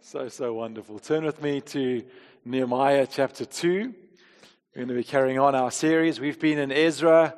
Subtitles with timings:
[0.00, 1.00] So, so wonderful.
[1.00, 2.04] Turn with me to
[2.44, 3.80] Nehemiah chapter 2.
[3.82, 6.20] We're going to be carrying on our series.
[6.20, 7.34] We've been in Ezra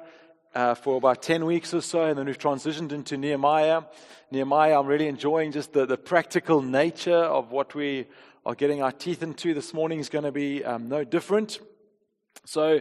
[0.54, 3.82] uh, for about 10 weeks or so, and then we've transitioned into Nehemiah.
[4.30, 8.06] Nehemiah, I'm really enjoying just the, the practical nature of what we
[8.44, 11.60] are getting our teeth into this morning is going to be um, no different.
[12.44, 12.80] So,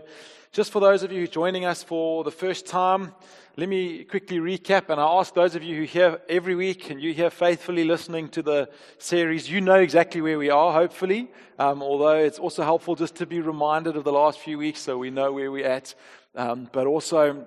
[0.52, 3.14] just for those of you joining us for the first time,
[3.56, 7.02] let me quickly recap, and I ask those of you who hear every week and
[7.02, 11.30] you hear faithfully listening to the series, you know exactly where we are, hopefully.
[11.60, 14.98] Um, although it's also helpful just to be reminded of the last few weeks so
[14.98, 15.94] we know where we're at.
[16.36, 17.46] Um, but also,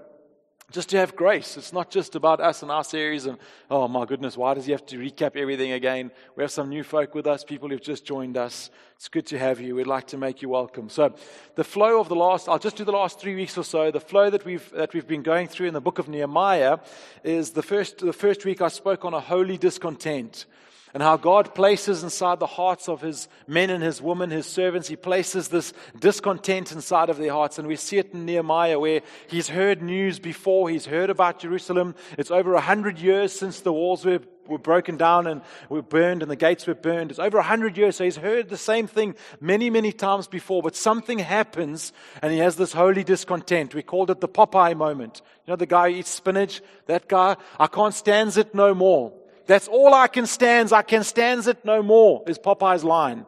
[0.71, 1.57] just to have grace.
[1.57, 3.39] It's not just about us and our series and,
[3.71, 6.11] oh my goodness, why does he have to recap everything again?
[6.37, 8.71] We have some new folk with us, people who've just joined us.
[8.97, 9.75] It's good to have you.
[9.75, 10.89] We'd like to make you welcome.
[10.89, 11.15] So,
[11.57, 13.91] the flow of the last, I'll just do the last three weeks or so.
[13.91, 16.79] The flow that we've, that we've been going through in the book of Nehemiah
[17.25, 20.47] is the first, the first week I spoke on a holy discontent
[20.95, 24.89] and how God places inside the hearts of his men and his women, his servants,
[24.89, 27.59] he places this discontent inside of their hearts.
[27.59, 31.95] And we see it in Nehemiah where he's heard news before, he's heard about Jerusalem.
[32.19, 35.41] It's over a hundred years since the walls were, were broken down and
[35.71, 37.11] were burned and the gates were burned.
[37.11, 40.63] It's over a hundred years, so he's heard the same thing many, many times before,
[40.63, 43.75] but something happens and he has this holy discontent.
[43.75, 45.23] We called it the Popeye moment.
[45.47, 49.22] You know, the guy who eats spinach, that guy, I can't stand it no more.
[49.47, 50.73] That's all I can stand.
[50.73, 53.27] I can stand it no more, is Popeye's line.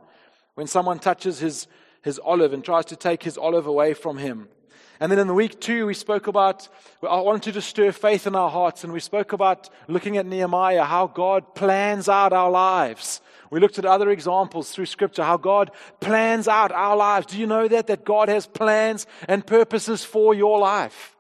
[0.55, 1.67] When someone touches his,
[2.03, 4.49] his olive and tries to take his olive away from him.
[5.01, 6.69] And then in the week two, we spoke about,
[7.03, 10.85] I wanted to stir faith in our hearts, and we spoke about looking at Nehemiah,
[10.85, 13.21] how God plans out our lives.
[13.51, 17.27] We looked at other examples through scripture, how God plans out our lives.
[17.27, 17.89] Do you know that?
[17.89, 21.14] That God has plans and purposes for your life.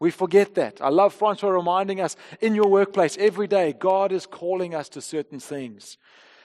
[0.00, 0.80] We forget that.
[0.80, 5.00] I love Francois reminding us in your workplace every day, God is calling us to
[5.00, 5.98] certain things.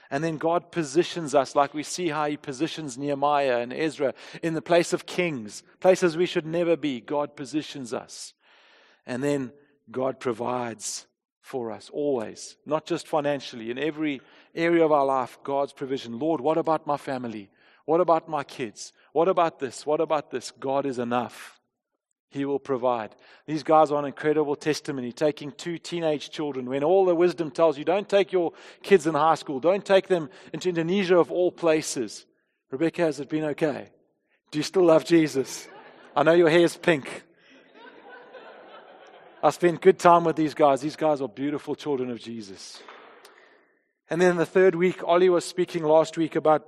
[0.09, 4.53] And then God positions us, like we see how He positions Nehemiah and Ezra in
[4.53, 7.01] the place of kings, places we should never be.
[7.01, 8.33] God positions us.
[9.05, 9.51] And then
[9.89, 11.07] God provides
[11.41, 14.21] for us always, not just financially, in every
[14.55, 16.17] area of our life, God's provision.
[16.17, 17.49] Lord, what about my family?
[17.85, 18.93] What about my kids?
[19.11, 19.85] What about this?
[19.85, 20.51] What about this?
[20.51, 21.52] God is enough.
[22.33, 23.15] He will provide.
[23.45, 27.77] These guys are an incredible testimony, taking two teenage children when all the wisdom tells
[27.77, 31.51] you don't take your kids in high school, don't take them into Indonesia of all
[31.51, 32.25] places.
[32.71, 33.91] Rebecca, has it been okay?
[34.49, 35.67] Do you still love Jesus?
[36.15, 37.23] I know your hair is pink.
[39.43, 40.81] I spent good time with these guys.
[40.81, 42.81] These guys are beautiful children of Jesus.
[44.09, 46.65] And then the third week, Ollie was speaking last week about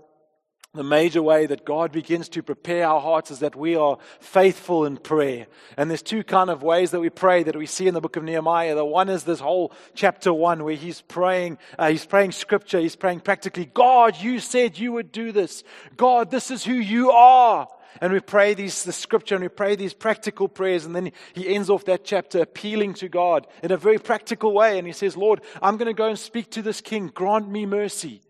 [0.75, 4.85] the major way that God begins to prepare our hearts is that we are faithful
[4.85, 5.47] in prayer.
[5.77, 8.15] And there's two kind of ways that we pray that we see in the book
[8.15, 8.75] of Nehemiah.
[8.75, 12.95] The one is this whole chapter one where he's praying, uh, he's praying scripture, he's
[12.95, 15.63] praying practically, God, you said you would do this.
[15.97, 17.67] God, this is who you are.
[18.01, 20.85] And we pray these, the scripture and we pray these practical prayers.
[20.85, 24.77] And then he ends off that chapter appealing to God in a very practical way.
[24.77, 27.07] And he says, Lord, I'm going to go and speak to this king.
[27.07, 28.21] Grant me mercy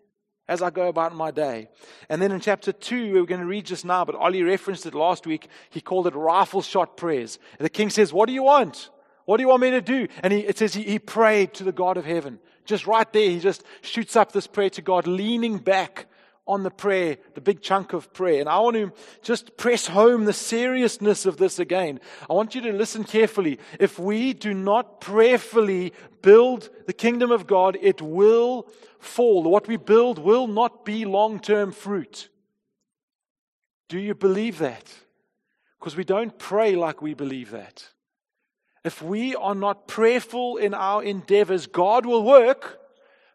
[0.47, 1.69] as I go about my day.
[2.09, 4.94] And then in chapter 2, we're going to read just now, but Ollie referenced it
[4.94, 5.47] last week.
[5.69, 7.39] He called it rifle shot prayers.
[7.57, 8.89] And the king says, What do you want?
[9.25, 10.07] What do you want me to do?
[10.22, 12.39] And he, it says he, he prayed to the God of heaven.
[12.66, 16.07] Just right there, he just shoots up this prayer to God, leaning back
[16.47, 18.39] on the prayer, the big chunk of prayer.
[18.39, 22.00] And I want to just press home the seriousness of this again.
[22.29, 23.59] I want you to listen carefully.
[23.79, 28.67] If we do not prayerfully build the kingdom of God, it will
[29.00, 29.44] fall.
[29.44, 32.29] What we build will not be long term fruit.
[33.89, 34.91] Do you believe that?
[35.79, 37.88] Because we don't pray like we believe that.
[38.84, 42.79] If we are not prayerful in our endeavors, God will work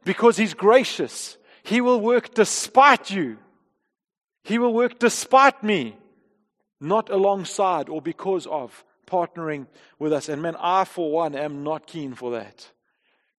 [0.04, 1.36] because He's gracious
[1.70, 3.38] he will work despite you.
[4.42, 5.96] He will work despite me,
[6.80, 10.28] not alongside or because of partnering with us.
[10.28, 12.68] And man, I, for one, am not keen for that.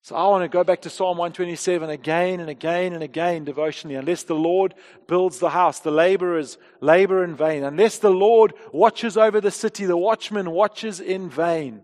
[0.01, 3.97] So I want to go back to Psalm 127 again and again and again devotionally.
[3.97, 4.75] Unless the Lord
[5.09, 7.65] builds the house, the laborers labor in vain.
[7.65, 11.81] Unless the Lord watches over the city, the watchman watches in vain.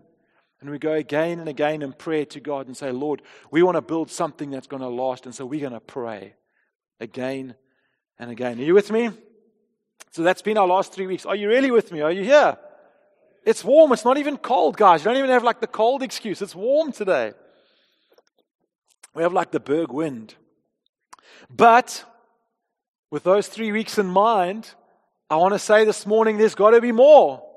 [0.60, 3.76] And we go again and again in prayer to God and say, Lord, we want
[3.76, 5.24] to build something that's going to last.
[5.24, 6.34] And so we're going to pray
[6.98, 7.54] again
[8.18, 8.58] and again.
[8.58, 9.10] Are you with me?
[10.10, 11.26] So that's been our last three weeks.
[11.26, 12.00] Are you really with me?
[12.00, 12.56] Are you here?
[13.44, 13.92] It's warm.
[13.92, 15.00] It's not even cold, guys.
[15.00, 16.42] You don't even have like the cold excuse.
[16.42, 17.34] It's warm today.
[19.14, 20.34] We have like the Berg wind.
[21.48, 22.04] But
[23.10, 24.74] with those three weeks in mind,
[25.30, 27.47] I want to say this morning there's got to be more.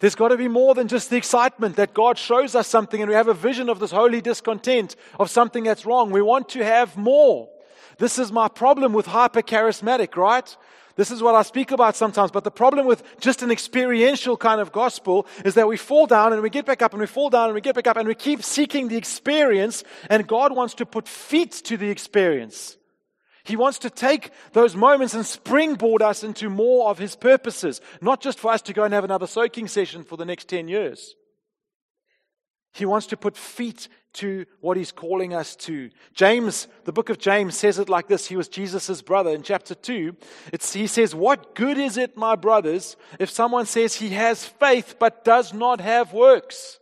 [0.00, 3.08] There's got to be more than just the excitement that God shows us something and
[3.08, 6.10] we have a vision of this holy discontent of something that's wrong.
[6.10, 7.48] We want to have more.
[7.98, 10.56] This is my problem with hyper charismatic, right?
[10.94, 12.30] This is what I speak about sometimes.
[12.30, 16.32] But the problem with just an experiential kind of gospel is that we fall down
[16.32, 18.06] and we get back up and we fall down and we get back up and
[18.06, 19.82] we keep seeking the experience.
[20.10, 22.76] And God wants to put feet to the experience.
[23.48, 28.20] He wants to take those moments and springboard us into more of His purposes, not
[28.20, 31.14] just for us to go and have another soaking session for the next 10 years.
[32.74, 35.90] He wants to put feet to what he's calling us to.
[36.12, 38.26] James, the book of James says it like this.
[38.26, 39.30] He was Jesus' brother.
[39.30, 40.14] In chapter 2,
[40.74, 45.24] he says, What good is it, my brothers, if someone says he has faith but
[45.24, 46.78] does not have works?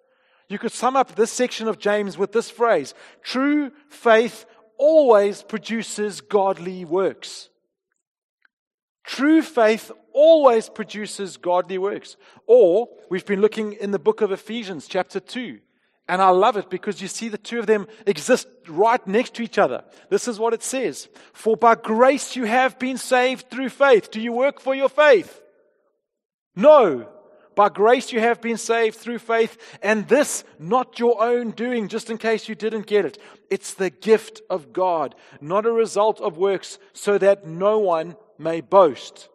[0.49, 2.93] You could sum up this section of James with this phrase
[3.23, 4.47] True faith
[4.79, 7.49] always produces godly works.
[9.05, 12.17] True faith always produces godly works.
[12.47, 15.61] Or, we've been looking in the book of Ephesians, chapter 2.
[16.09, 19.43] And I love it because you see the two of them exist right next to
[19.43, 19.85] each other.
[20.09, 21.09] This is what it says.
[21.33, 24.11] For by grace you have been saved through faith.
[24.11, 25.41] Do you work for your faith?
[26.55, 27.09] No.
[27.57, 32.11] By grace you have been saved through faith, and this not your own doing, just
[32.11, 33.19] in case you didn't get it.
[33.49, 38.61] It's the gift of God, not a result of works, so that no one may
[38.61, 39.31] boast.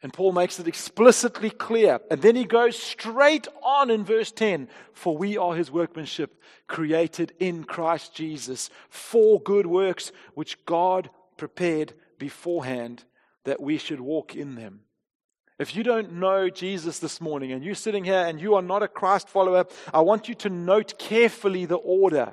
[0.00, 1.98] And Paul makes it explicitly clear.
[2.08, 7.32] And then he goes straight on in verse 10 For we are his workmanship, created
[7.40, 13.02] in Christ Jesus for good works, which God prepared beforehand
[13.44, 14.82] that we should walk in them.
[15.60, 18.82] If you don't know Jesus this morning and you're sitting here and you are not
[18.82, 22.32] a Christ follower, I want you to note carefully the order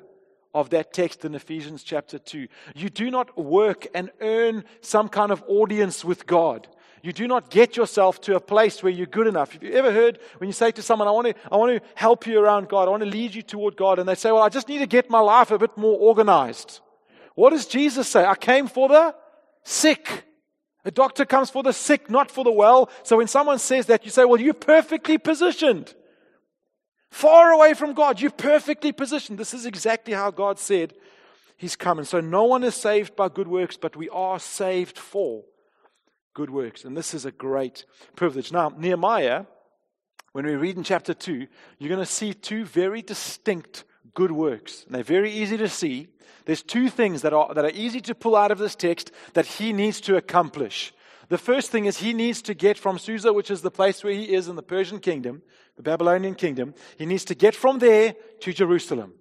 [0.54, 2.48] of that text in Ephesians chapter 2.
[2.74, 6.68] You do not work and earn some kind of audience with God.
[7.02, 9.52] You do not get yourself to a place where you're good enough.
[9.52, 11.86] Have you ever heard when you say to someone, I want to, I want to
[11.96, 14.42] help you around God, I want to lead you toward God, and they say, Well,
[14.42, 16.80] I just need to get my life a bit more organized.
[17.34, 18.24] What does Jesus say?
[18.24, 19.14] I came for the
[19.64, 20.24] sick.
[20.88, 22.88] A doctor comes for the sick, not for the well.
[23.02, 25.94] So when someone says that, you say, Well, you're perfectly positioned.
[27.10, 29.38] Far away from God, you're perfectly positioned.
[29.38, 30.94] This is exactly how God said
[31.58, 32.06] He's coming.
[32.06, 35.44] So no one is saved by good works, but we are saved for
[36.32, 36.86] good works.
[36.86, 37.84] And this is a great
[38.16, 38.50] privilege.
[38.50, 39.44] Now, Nehemiah,
[40.32, 41.46] when we read in chapter 2,
[41.78, 44.84] you're going to see two very distinct good works.
[44.84, 46.08] And they're very easy to see.
[46.44, 49.46] There's two things that are, that are easy to pull out of this text that
[49.46, 50.92] he needs to accomplish.
[51.28, 54.14] The first thing is he needs to get from Susa, which is the place where
[54.14, 55.42] he is in the Persian kingdom,
[55.76, 59.12] the Babylonian kingdom, he needs to get from there to Jerusalem.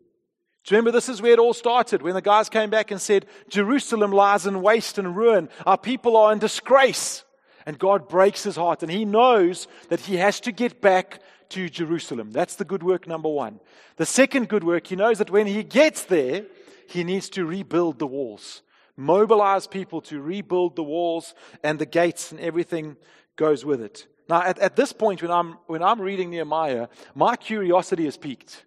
[0.63, 2.99] Do you remember this is where it all started when the guys came back and
[2.99, 5.49] said, Jerusalem lies in waste and ruin.
[5.65, 7.23] Our people are in disgrace.
[7.67, 11.67] And God breaks his heart and he knows that he has to get back to
[11.67, 12.31] Jerusalem.
[12.31, 13.59] That's the good work number one.
[13.97, 16.45] The second good work, he knows that when he gets there,
[16.87, 18.61] he needs to rebuild the walls,
[18.95, 22.95] mobilize people to rebuild the walls and the gates and everything
[23.35, 24.07] goes with it.
[24.29, 28.63] Now, at, at this point, when I'm, when I'm reading Nehemiah, my curiosity is piqued.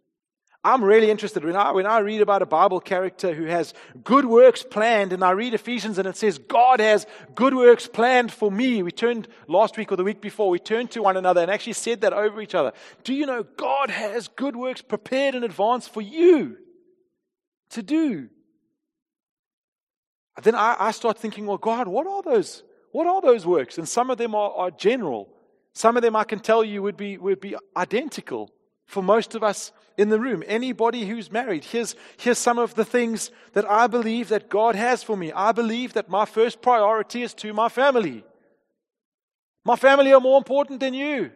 [0.62, 3.73] I'm really interested when I, when I read about a Bible character who has
[4.05, 8.31] good works planned, and I read Ephesians and it says, God has good works planned
[8.31, 8.83] for me.
[8.83, 11.73] We turned last week or the week before, we turned to one another and actually
[11.73, 12.73] said that over each other.
[13.05, 16.59] Do you know God has good works prepared in advance for you
[17.71, 18.29] to do?
[20.43, 22.65] Then I, I start thinking, well, God, what are those?
[22.93, 23.79] What are those works?
[23.79, 25.29] And some of them are, are general.
[25.73, 28.50] Some of them I can tell you would be, would be identical
[28.90, 30.42] for most of us in the room.
[30.49, 35.04] Anybody who's married, here's, here's some of the things that I believe that God has
[35.04, 35.30] for me.
[35.30, 38.25] I believe that my first priority is to my family.
[39.64, 41.30] My family are more important than you.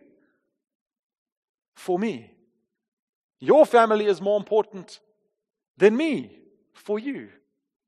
[1.76, 2.32] For me.
[3.38, 4.98] Your family is more important
[5.76, 6.36] than me.
[6.72, 7.28] For you.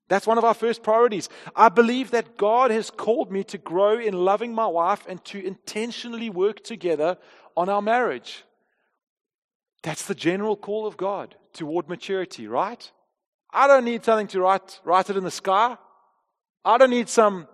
[0.07, 1.29] That's one of our first priorities.
[1.57, 5.45] I believe that God has called me to grow in loving my wife and to
[5.45, 7.19] intentionally work together
[7.57, 8.45] on our marriage.
[9.87, 12.91] That's the general call of God toward maturity, right?
[13.53, 15.77] I don't need something to write, write it in the sky.
[16.65, 17.47] I don't need some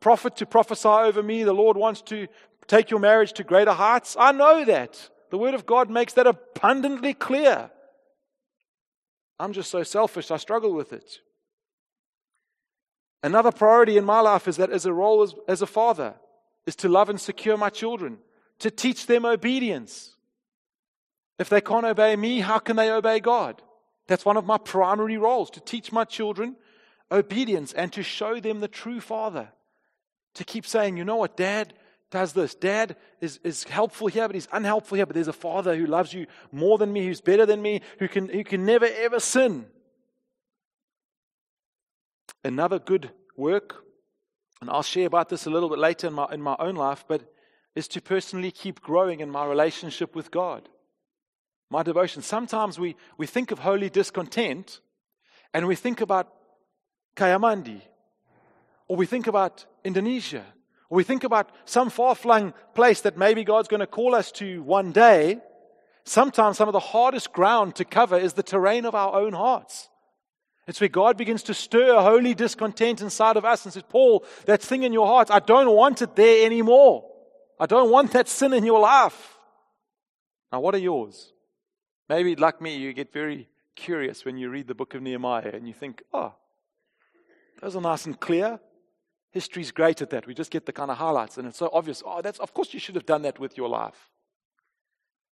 [0.00, 1.42] prophet to prophesy over me.
[1.42, 2.26] The Lord wants to
[2.66, 4.16] take your marriage to greater heights.
[4.18, 5.10] I know that.
[5.28, 7.70] The Word of God makes that abundantly clear.
[9.38, 11.18] I'm just so selfish, I struggle with it.
[13.22, 16.14] Another priority in my life is that as a role as, as a father,
[16.66, 18.20] is to love and secure my children,
[18.60, 20.13] to teach them obedience.
[21.38, 23.60] If they can't obey me, how can they obey God?
[24.06, 26.56] That's one of my primary roles to teach my children
[27.10, 29.48] obedience and to show them the true Father.
[30.34, 31.74] To keep saying, you know what, Dad
[32.10, 32.54] does this.
[32.54, 35.06] Dad is, is helpful here, but he's unhelpful here.
[35.06, 38.08] But there's a Father who loves you more than me, who's better than me, who
[38.08, 39.66] can, who can never ever sin.
[42.44, 43.84] Another good work,
[44.60, 47.04] and I'll share about this a little bit later in my, in my own life,
[47.08, 47.22] but
[47.74, 50.68] is to personally keep growing in my relationship with God.
[51.70, 52.22] My devotion.
[52.22, 54.80] Sometimes we, we think of holy discontent
[55.52, 56.32] and we think about
[57.16, 57.80] Kayamandi,
[58.88, 60.44] or we think about Indonesia,
[60.90, 64.32] or we think about some far flung place that maybe God's going to call us
[64.32, 65.38] to one day.
[66.04, 69.88] Sometimes some of the hardest ground to cover is the terrain of our own hearts.
[70.66, 74.62] It's where God begins to stir holy discontent inside of us and says, Paul, that
[74.62, 77.04] thing in your heart, I don't want it there anymore.
[77.60, 79.36] I don't want that sin in your life.
[80.50, 81.33] Now, what are yours?
[82.08, 85.66] Maybe, like me, you get very curious when you read the book of Nehemiah and
[85.66, 86.34] you think, oh,
[87.60, 88.60] those are nice and clear.
[89.30, 90.26] History's great at that.
[90.26, 92.02] We just get the kind of highlights, and it's so obvious.
[92.06, 94.10] Oh, that's of course you should have done that with your life.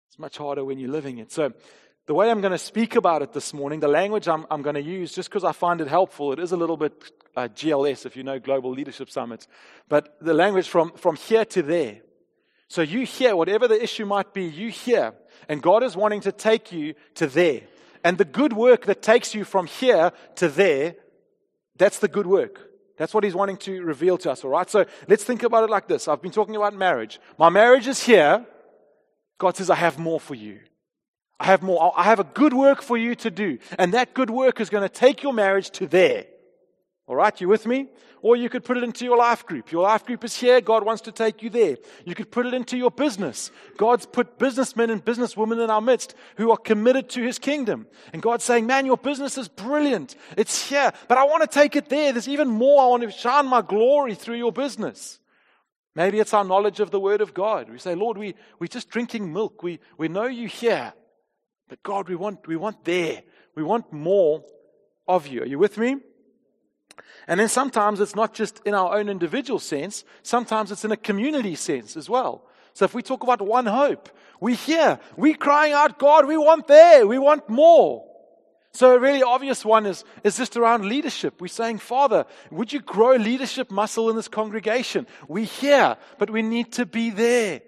[0.09, 1.31] It's much harder when you're living it.
[1.31, 1.53] So,
[2.07, 4.75] the way I'm going to speak about it this morning, the language I'm, I'm going
[4.75, 8.05] to use, just because I find it helpful, it is a little bit uh, GLS,
[8.07, 9.47] if you know Global Leadership Summits,
[9.87, 12.01] but the language from, from here to there.
[12.71, 15.13] So you hear, whatever the issue might be, you hear,
[15.49, 17.63] and God is wanting to take you to there.
[18.01, 20.95] And the good work that takes you from here to there,
[21.75, 22.61] that's the good work.
[22.95, 24.69] That's what He's wanting to reveal to us, all right?
[24.69, 26.07] So let's think about it like this.
[26.07, 27.19] I've been talking about marriage.
[27.37, 28.45] My marriage is here.
[29.37, 30.61] God says, I have more for you.
[31.41, 31.91] I have more.
[31.97, 33.57] I have a good work for you to do.
[33.77, 36.23] And that good work is going to take your marriage to there.
[37.07, 37.87] All right, you with me?
[38.21, 39.71] Or you could put it into your life group.
[39.71, 40.61] Your life group is here.
[40.61, 41.77] God wants to take you there.
[42.05, 43.51] You could put it into your business.
[43.77, 47.87] God's put businessmen and businesswomen in our midst who are committed to his kingdom.
[48.13, 50.15] And God's saying, man, your business is brilliant.
[50.37, 52.11] It's here, but I want to take it there.
[52.11, 52.83] There's even more.
[52.83, 55.19] I want to shine my glory through your business.
[55.95, 57.69] Maybe it's our knowledge of the word of God.
[57.69, 59.63] We say, Lord, we, we're just drinking milk.
[59.63, 60.93] We, we know you here.
[61.67, 63.23] But God, we want, we want there.
[63.55, 64.43] We want more
[65.07, 65.41] of you.
[65.41, 65.97] Are you with me?
[67.27, 70.97] And then sometimes it's not just in our own individual sense, sometimes it's in a
[70.97, 72.43] community sense as well.
[72.73, 76.67] So if we talk about one hope, we hear, we crying out, God, we want
[76.67, 78.05] there, we want more.
[78.73, 81.41] So a really obvious one is, is just around leadership.
[81.41, 85.07] We're saying, Father, would you grow leadership muscle in this congregation?
[85.27, 87.61] We hear, but we need to be there.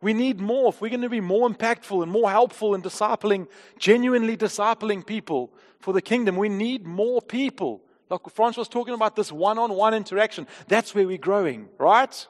[0.00, 0.70] We need more.
[0.70, 5.52] If we're going to be more impactful and more helpful in discipling, genuinely discipling people
[5.80, 7.82] for the kingdom, we need more people.
[8.08, 10.46] Like Franz was talking about this one on one interaction.
[10.68, 12.26] That's where we're growing, right?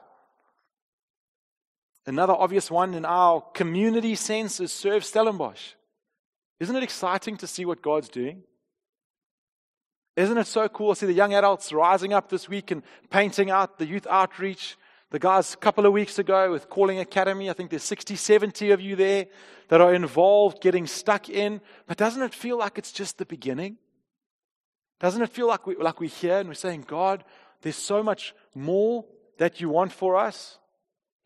[2.06, 5.73] Another obvious one in our community sense is serve Stellenbosch.
[6.61, 8.42] Isn't it exciting to see what God's doing?
[10.16, 13.50] Isn't it so cool to see the young adults rising up this week and painting
[13.50, 14.78] out the youth outreach?
[15.11, 18.71] The guys a couple of weeks ago with Calling Academy, I think there's 60, 70
[18.71, 19.26] of you there
[19.68, 21.61] that are involved, getting stuck in.
[21.87, 23.76] But doesn't it feel like it's just the beginning?
[24.99, 27.25] Doesn't it feel like, we, like we're here and we're saying, God,
[27.62, 29.05] there's so much more
[29.38, 30.59] that you want for us?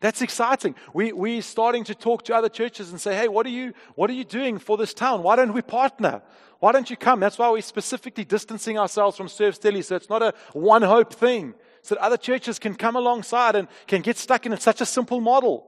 [0.01, 0.75] That's exciting.
[0.93, 4.09] We, we're starting to talk to other churches and say, hey, what are, you, what
[4.09, 5.21] are you doing for this town?
[5.21, 6.23] Why don't we partner?
[6.59, 7.19] Why don't you come?
[7.19, 11.13] That's why we're specifically distancing ourselves from Serve Stelly, so it's not a one hope
[11.13, 14.61] thing so that other churches can come alongside and can get stuck in it.
[14.61, 15.67] Such a simple model.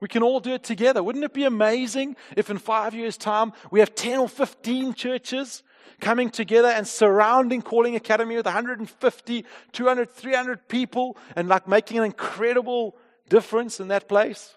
[0.00, 1.02] We can all do it together.
[1.02, 5.62] Wouldn't it be amazing if in five years' time we have 10 or 15 churches
[6.00, 12.04] coming together and surrounding Calling Academy with 150, 200, 300 people and like making an
[12.04, 12.96] incredible
[13.28, 14.54] difference in that place?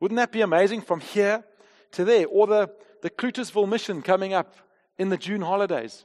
[0.00, 1.44] Wouldn't that be amazing from here
[1.92, 2.26] to there?
[2.26, 2.70] Or the,
[3.02, 4.54] the Cloetesville mission coming up
[4.98, 6.04] in the June holidays.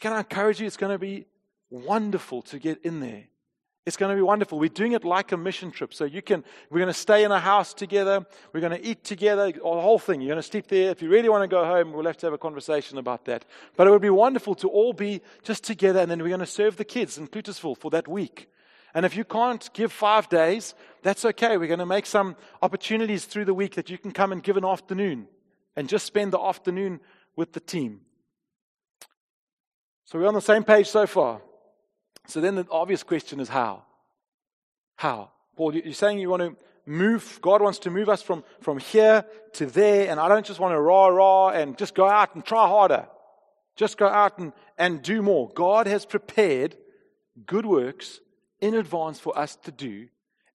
[0.00, 0.66] Can I encourage you?
[0.66, 1.26] It's going to be
[1.70, 3.24] wonderful to get in there.
[3.88, 4.58] It's going to be wonderful.
[4.58, 5.94] We're doing it like a mission trip.
[5.94, 8.26] So you can, we're going to stay in a house together.
[8.52, 10.20] We're going to eat together, the whole thing.
[10.20, 10.90] You're going to sleep there.
[10.90, 13.46] If you really want to go home, we'll have to have a conversation about that.
[13.76, 16.46] But it would be wonderful to all be just together and then we're going to
[16.46, 18.50] serve the kids in Cloetesville for that week.
[18.92, 21.56] And if you can't give five days, that's okay.
[21.56, 24.58] We're going to make some opportunities through the week that you can come and give
[24.58, 25.28] an afternoon
[25.76, 27.00] and just spend the afternoon
[27.36, 28.02] with the team.
[30.04, 31.40] So we're on the same page so far.
[32.28, 33.82] So then the obvious question is how?
[34.96, 35.30] How?
[35.56, 36.56] Paul, you're saying you want to
[36.86, 40.60] move, God wants to move us from, from here to there, and I don't just
[40.60, 43.08] want to rah rah and just go out and try harder.
[43.76, 45.48] Just go out and, and do more.
[45.54, 46.76] God has prepared
[47.46, 48.20] good works
[48.60, 50.08] in advance for us to do,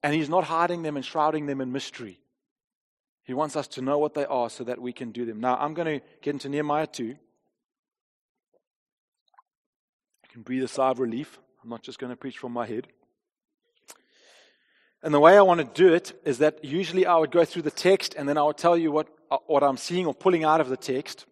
[0.04, 2.20] and He's not hiding them and shrouding them in mystery.
[3.24, 5.40] He wants us to know what they are so that we can do them.
[5.40, 7.06] Now, I'm going to get into Nehemiah 2.
[7.06, 7.16] You
[10.30, 11.40] can breathe a sigh of relief.
[11.64, 12.88] I'm not just going to preach from my head.
[15.02, 17.62] And the way I want to do it is that usually I would go through
[17.62, 20.44] the text and then I would tell you what, uh, what I'm seeing or pulling
[20.44, 21.26] out of the text.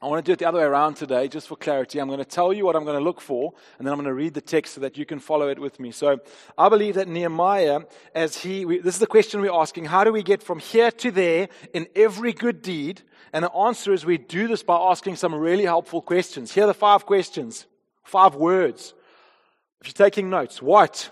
[0.00, 2.00] I want to do it the other way around today, just for clarity.
[2.00, 4.08] I'm going to tell you what I'm going to look for, and then I'm going
[4.08, 5.92] to read the text so that you can follow it with me.
[5.92, 6.18] So
[6.58, 10.12] I believe that Nehemiah, as he, we, this is the question we're asking how do
[10.12, 13.02] we get from here to there in every good deed?
[13.32, 16.52] And the answer is we do this by asking some really helpful questions.
[16.52, 17.66] Here are the five questions,
[18.02, 18.94] five words.
[19.82, 21.10] If you're taking notes, what?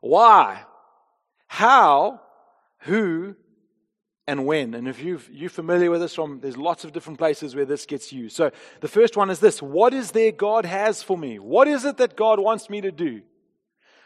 [0.00, 0.64] Why?
[1.46, 2.20] How?
[2.80, 3.36] Who?
[4.26, 4.74] and when.
[4.74, 7.86] And if you you're familiar with this from, there's lots of different places where this
[7.86, 8.34] gets used.
[8.34, 11.38] So the first one is this What is there God has for me?
[11.38, 13.22] What is it that God wants me to do?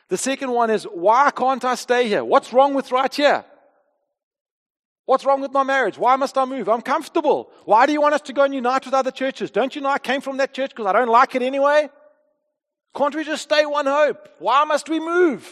[0.08, 2.24] The second one is, Why can't I stay here?
[2.24, 3.44] What's wrong with right here?
[5.06, 5.96] What's wrong with my marriage?
[5.96, 6.68] Why must I move?
[6.68, 7.50] I'm comfortable.
[7.64, 9.50] Why do you want us to go and unite with other churches?
[9.50, 11.88] Don't you know I came from that church because I don't like it anyway?
[12.96, 14.28] Can't we just stay one hope?
[14.38, 15.48] Why must we move?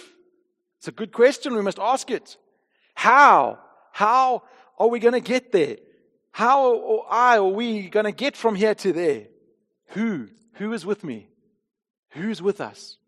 [0.78, 1.54] It's a good question.
[1.54, 2.36] We must ask it.
[2.94, 3.58] How?
[3.92, 4.42] How
[4.78, 5.76] are we going to get there?
[6.32, 9.24] How I are we going to get from here to there?
[9.88, 10.28] Who?
[10.54, 11.28] Who is with me?
[12.10, 12.98] Who's with us?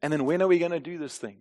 [0.00, 1.38] And then when are we going to do this thing?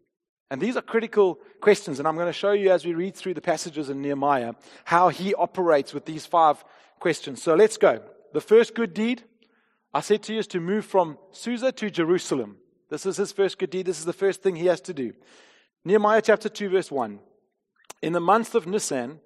[0.50, 3.36] And these are critical questions, and I'm going to show you as we read through
[3.36, 6.64] the passages in Nehemiah how he operates with these five
[7.00, 7.42] questions.
[7.42, 8.02] So let's go.
[8.34, 9.24] The first good deed,
[9.94, 12.58] I said to you, is to move from Susa to Jerusalem.
[12.90, 13.86] This is his first good deed.
[13.86, 15.14] This is the first thing he has to do.
[15.84, 17.20] Nehemiah chapter 2, verse 1.
[18.02, 19.20] In the month of Nisan,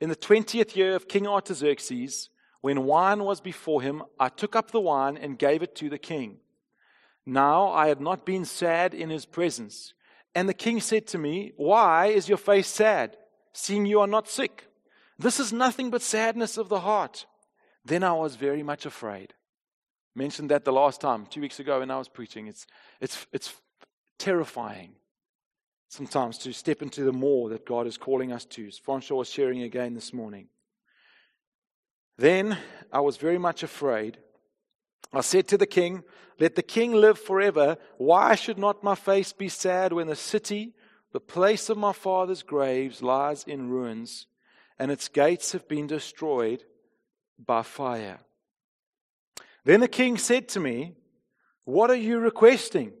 [0.00, 2.28] in the twentieth year of King Artaxerxes,
[2.60, 5.98] when wine was before him, I took up the wine and gave it to the
[5.98, 6.38] king.
[7.24, 9.94] Now I had not been sad in his presence.
[10.34, 13.16] And the king said to me, Why is your face sad,
[13.52, 14.66] seeing you are not sick?
[15.18, 17.26] This is nothing but sadness of the heart.
[17.84, 19.34] Then I was very much afraid.
[20.14, 22.46] Mentioned that the last time, two weeks ago when I was preaching.
[22.46, 22.66] It's,
[23.00, 23.54] it's, it's
[24.18, 24.94] terrifying
[25.88, 28.66] sometimes to step into the more that God is calling us to.
[28.66, 30.48] As Francois was sharing again this morning.
[32.16, 32.56] Then
[32.92, 34.18] I was very much afraid.
[35.12, 36.02] I said to the king,
[36.38, 37.76] Let the king live forever.
[37.98, 40.72] Why should not my face be sad when the city,
[41.12, 44.26] the place of my father's graves, lies in ruins,
[44.78, 46.64] and its gates have been destroyed
[47.38, 48.20] by fire?
[49.64, 50.94] Then the king said to me,
[51.64, 52.92] What are you requesting?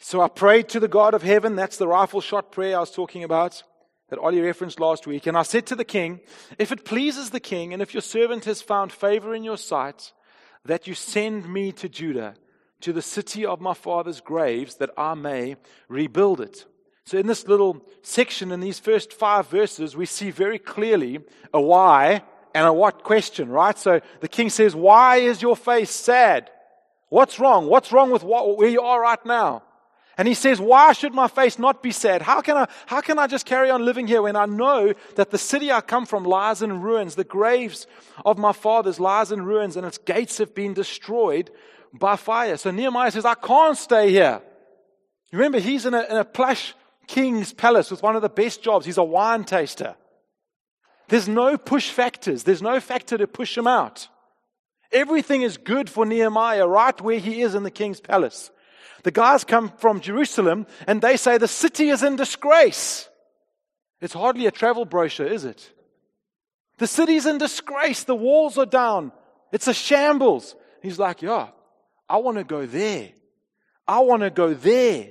[0.00, 1.56] So I prayed to the God of heaven.
[1.56, 3.62] That's the rifle shot prayer I was talking about
[4.08, 5.26] that Ollie referenced last week.
[5.26, 6.20] And I said to the king,
[6.58, 10.12] If it pleases the king, and if your servant has found favor in your sight,
[10.64, 12.34] that you send me to Judah,
[12.80, 15.56] to the city of my father's graves, that I may
[15.88, 16.66] rebuild it.
[17.04, 21.20] So, in this little section, in these first five verses, we see very clearly
[21.52, 22.22] a why
[22.54, 23.78] and a what question, right?
[23.78, 26.50] So the king says, Why is your face sad?
[27.08, 27.66] What's wrong?
[27.66, 29.62] What's wrong with what, where you are right now?
[30.16, 32.22] And he says, Why should my face not be sad?
[32.22, 35.30] How can, I, how can I just carry on living here when I know that
[35.30, 37.14] the city I come from lies in ruins?
[37.14, 37.86] The graves
[38.24, 41.50] of my fathers lies in ruins, and its gates have been destroyed
[41.92, 42.56] by fire.
[42.56, 44.42] So Nehemiah says, I can't stay here.
[45.32, 46.74] Remember, he's in a, in a plush
[47.06, 48.86] king's palace with one of the best jobs.
[48.86, 49.94] He's a wine taster.
[51.08, 54.08] There's no push factors, there's no factor to push him out.
[54.92, 58.50] Everything is good for Nehemiah right where he is in the king's palace.
[59.02, 63.08] The guys come from Jerusalem and they say the city is in disgrace.
[64.00, 65.72] It's hardly a travel brochure, is it?
[66.78, 68.04] The city's in disgrace.
[68.04, 69.12] The walls are down.
[69.52, 70.54] It's a shambles.
[70.82, 71.48] He's like, Yeah,
[72.08, 73.10] I want to go there.
[73.86, 75.08] I want to go there.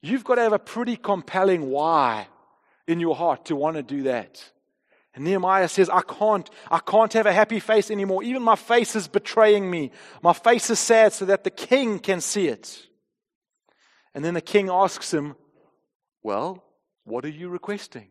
[0.00, 2.28] You've got to have a pretty compelling why
[2.88, 4.42] in your heart to want to do that.
[5.14, 8.22] And Nehemiah says, I can't, I can't have a happy face anymore.
[8.22, 9.92] Even my face is betraying me.
[10.22, 12.86] My face is sad so that the king can see it.
[14.14, 15.36] And then the king asks him,
[16.22, 16.64] Well,
[17.04, 18.08] what are you requesting?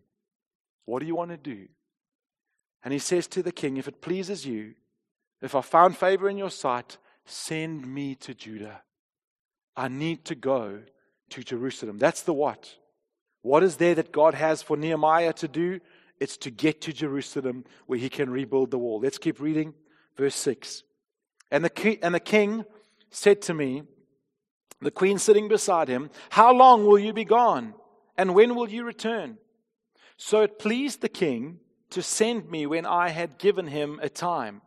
[0.85, 1.67] What do you want to do?
[2.83, 4.75] And he says to the king, If it pleases you,
[5.41, 8.81] if I found favor in your sight, send me to Judah.
[9.75, 10.81] I need to go
[11.29, 11.97] to Jerusalem.
[11.97, 12.75] That's the what.
[13.47, 15.79] What is there that God has for Nehemiah to do?
[16.19, 18.99] It's to get to Jerusalem where he can rebuild the wall.
[18.99, 19.73] Let's keep reading.
[20.17, 20.83] Verse 6.
[21.49, 22.65] And the, king, and the king
[23.09, 23.83] said to me,
[24.81, 27.73] the queen sitting beside him, How long will you be gone?
[28.17, 29.37] And when will you return?
[30.17, 31.59] So it pleased the king
[31.91, 34.61] to send me when I had given him a time.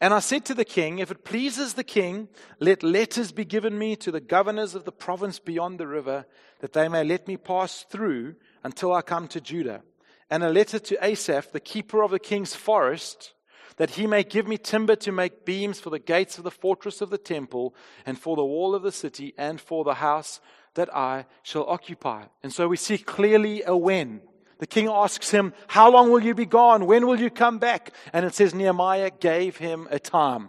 [0.00, 2.28] And I said to the king, If it pleases the king,
[2.60, 6.26] let letters be given me to the governors of the province beyond the river,
[6.66, 9.82] that they may let me pass through until I come to Judah
[10.28, 13.34] and a letter to Asaph, the keeper of the king's forest,
[13.76, 17.00] that he may give me timber to make beams for the gates of the fortress
[17.00, 17.72] of the temple,
[18.04, 20.40] and for the wall of the city, and for the house
[20.74, 22.24] that I shall occupy.
[22.42, 24.22] And so we see clearly a when.
[24.58, 26.86] The king asks him, How long will you be gone?
[26.86, 27.92] When will you come back?
[28.12, 30.48] And it says Nehemiah gave him a time.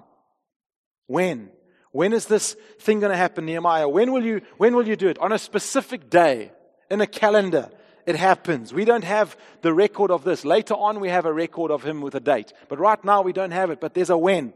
[1.06, 1.52] When?
[1.92, 3.88] When is this thing going to happen, Nehemiah?
[3.88, 5.18] When will you, when will you do it?
[5.20, 6.52] On a specific day,
[6.90, 7.70] in a calendar.
[8.06, 8.74] It happens.
[8.74, 10.46] We don't have the record of this.
[10.46, 12.54] Later on, we have a record of him with a date.
[12.70, 13.82] But right now, we don't have it.
[13.82, 14.54] But there's a when.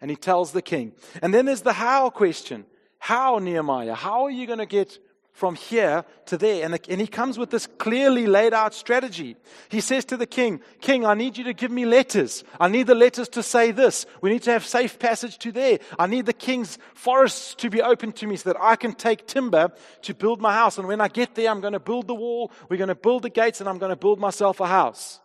[0.00, 0.92] And he tells the king.
[1.22, 2.64] And then there's the how question.
[2.98, 3.94] How, Nehemiah?
[3.94, 4.98] How are you going to get
[5.32, 6.64] from here to there.
[6.64, 9.36] And, the, and he comes with this clearly laid out strategy.
[9.68, 12.44] He says to the king, King, I need you to give me letters.
[12.58, 14.06] I need the letters to say this.
[14.20, 15.78] We need to have safe passage to there.
[15.98, 19.26] I need the king's forests to be open to me so that I can take
[19.26, 20.78] timber to build my house.
[20.78, 23.22] And when I get there, I'm going to build the wall, we're going to build
[23.22, 25.20] the gates, and I'm going to build myself a house.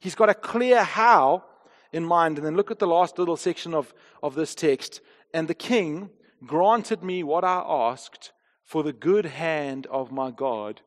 [0.00, 1.44] He's got a clear how
[1.92, 2.38] in mind.
[2.38, 3.92] And then look at the last little section of,
[4.22, 5.00] of this text.
[5.34, 6.10] And the king
[6.44, 8.32] granted me what I asked
[8.70, 10.80] for the good hand of my God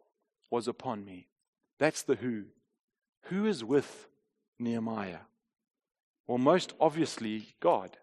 [0.49, 1.27] was upon me.
[1.79, 2.45] That's the who.
[3.23, 4.07] Who is with
[4.57, 5.25] Nehemiah?
[6.25, 7.97] Well, most obviously, God.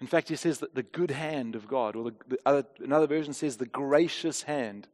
[0.00, 3.06] In fact, he says that the good hand of God, or the, the other, another
[3.06, 4.88] version says the gracious hand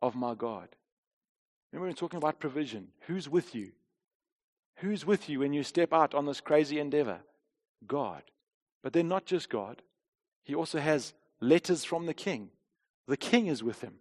[0.00, 0.70] of my God.
[1.72, 2.88] Remember, we're talking about provision.
[3.00, 3.72] Who's with you?
[4.76, 7.18] Who's with you when you step out on this crazy endeavor?
[7.86, 8.22] God.
[8.82, 9.82] But then, not just God,
[10.42, 12.48] he also has letters from the king
[13.06, 13.94] the king is with him.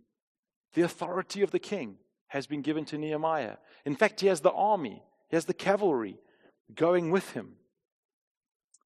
[0.73, 3.57] The authority of the king has been given to Nehemiah.
[3.85, 6.17] In fact, he has the army, he has the cavalry
[6.73, 7.53] going with him.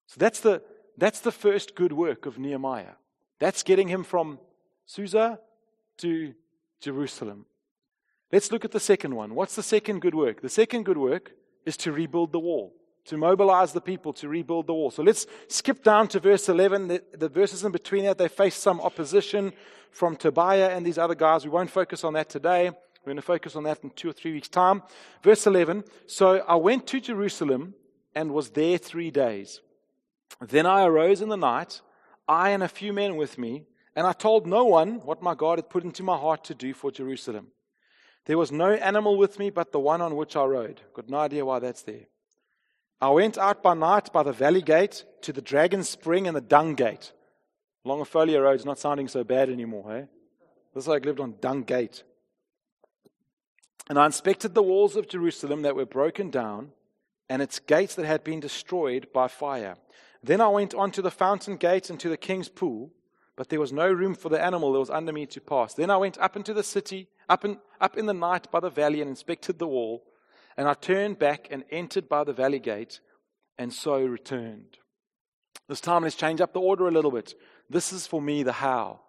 [0.08, 0.62] So that's the,
[0.98, 2.96] that's the first good work of Nehemiah.
[3.40, 4.40] That's getting him from
[4.86, 5.40] Susa
[5.98, 6.34] to
[6.82, 7.46] Jerusalem.
[8.32, 9.36] Let's look at the second one.
[9.36, 10.42] What's the second good work?
[10.42, 11.32] The second good work
[11.66, 12.74] is to rebuild the wall
[13.08, 14.92] to mobilize the people to rebuild the wall.
[14.92, 16.88] So let's skip down to verse 11.
[16.88, 19.54] The, the, verses in between that, they face some opposition
[19.92, 21.46] from Tobiah and these other guys.
[21.46, 22.70] We won't focus on that today.
[22.70, 24.84] We're going to focus on that in two or three weeks' time.
[25.24, 27.76] Verse 11 So I went to Jerusalem
[28.14, 29.62] and was there three days.
[30.42, 31.82] Then I arose in the night,
[32.28, 33.64] I and a few men with me,
[33.96, 36.74] and I told no one what my God had put into my heart to do
[36.74, 37.48] for Jerusalem.
[38.26, 40.82] There was no animal with me but the one on which I rode.
[40.94, 42.08] Got no idea why that's there.
[43.00, 46.42] I went out by night by the valley gate to the dragon spring and the
[46.42, 47.12] dung gate.
[47.86, 50.06] Longofolia Road's not sounding so bad anymore, eh?
[50.74, 52.04] This is like lived on Dung Gate.
[53.90, 56.72] And I inspected the walls of Jerusalem that were broken down
[57.30, 59.76] and its gates that had been destroyed by fire.
[60.22, 62.92] Then I went on to the fountain gate and to the king's pool,
[63.36, 65.74] but there was no room for the animal that was under me to pass.
[65.74, 68.70] Then I went up into the city, up in, up in the night by the
[68.70, 70.04] valley, and inspected the wall.
[70.58, 73.00] And I turned back and entered by the valley gate,
[73.58, 74.78] and so returned.
[75.70, 77.36] This time, let's change up the order a little bit.
[77.70, 79.02] This is for me the how.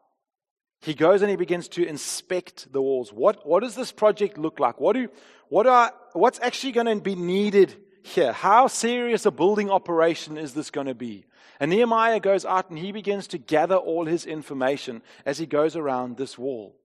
[0.80, 3.12] He goes and he begins to inspect the walls.
[3.12, 4.80] What, what does this project look like?
[4.80, 5.08] What do,
[5.48, 8.32] what are, what's actually going to be needed here?
[8.32, 11.24] How serious a building operation is this going to be?
[11.60, 15.74] And Nehemiah goes out and he begins to gather all his information as he goes
[15.74, 16.76] around this wall.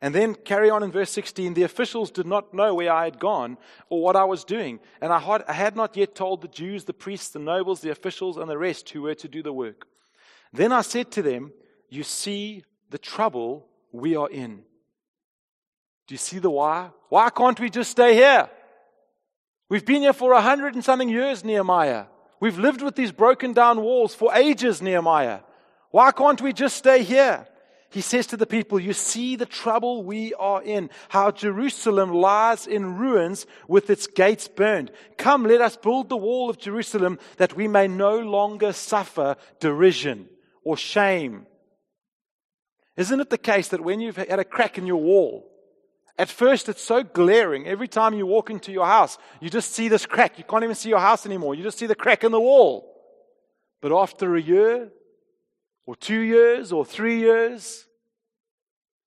[0.00, 3.18] And then carry on in verse 16 the officials did not know where I had
[3.18, 3.56] gone
[3.88, 4.80] or what I was doing.
[5.00, 5.18] And I
[5.52, 8.90] had, not yet told the Jews, the priests, the nobles, the officials, and the rest
[8.90, 9.86] who were to do the work.
[10.52, 11.52] Then I said to them,
[11.88, 14.62] You see the trouble we are in.
[16.06, 16.90] Do you see the why?
[17.08, 18.48] Why can't we just stay here?
[19.68, 22.04] We've been here for a hundred and something years, Nehemiah.
[22.38, 25.40] We've lived with these broken down walls for ages, Nehemiah.
[25.90, 27.46] Why can't we just stay here?
[27.90, 32.66] He says to the people, You see the trouble we are in, how Jerusalem lies
[32.66, 34.90] in ruins with its gates burned.
[35.16, 40.28] Come, let us build the wall of Jerusalem that we may no longer suffer derision
[40.64, 41.46] or shame.
[42.96, 45.50] Isn't it the case that when you've had a crack in your wall,
[46.18, 49.88] at first it's so glaring, every time you walk into your house, you just see
[49.88, 50.38] this crack.
[50.38, 51.54] You can't even see your house anymore.
[51.54, 52.92] You just see the crack in the wall.
[53.82, 54.90] But after a year,
[55.86, 57.86] or two years or three years,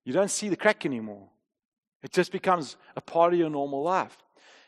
[0.05, 1.27] you don't see the crack anymore.
[2.01, 4.17] It just becomes a part of your normal life.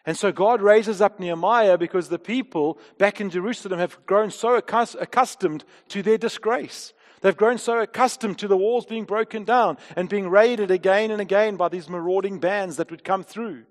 [0.06, 4.56] And so God raises up Nehemiah because the people back in Jerusalem have grown so
[4.56, 6.94] accustomed to their disgrace.
[7.22, 11.22] They've grown so accustomed to the walls being broken down and being raided again and
[11.22, 13.66] again by these marauding bands that would come through.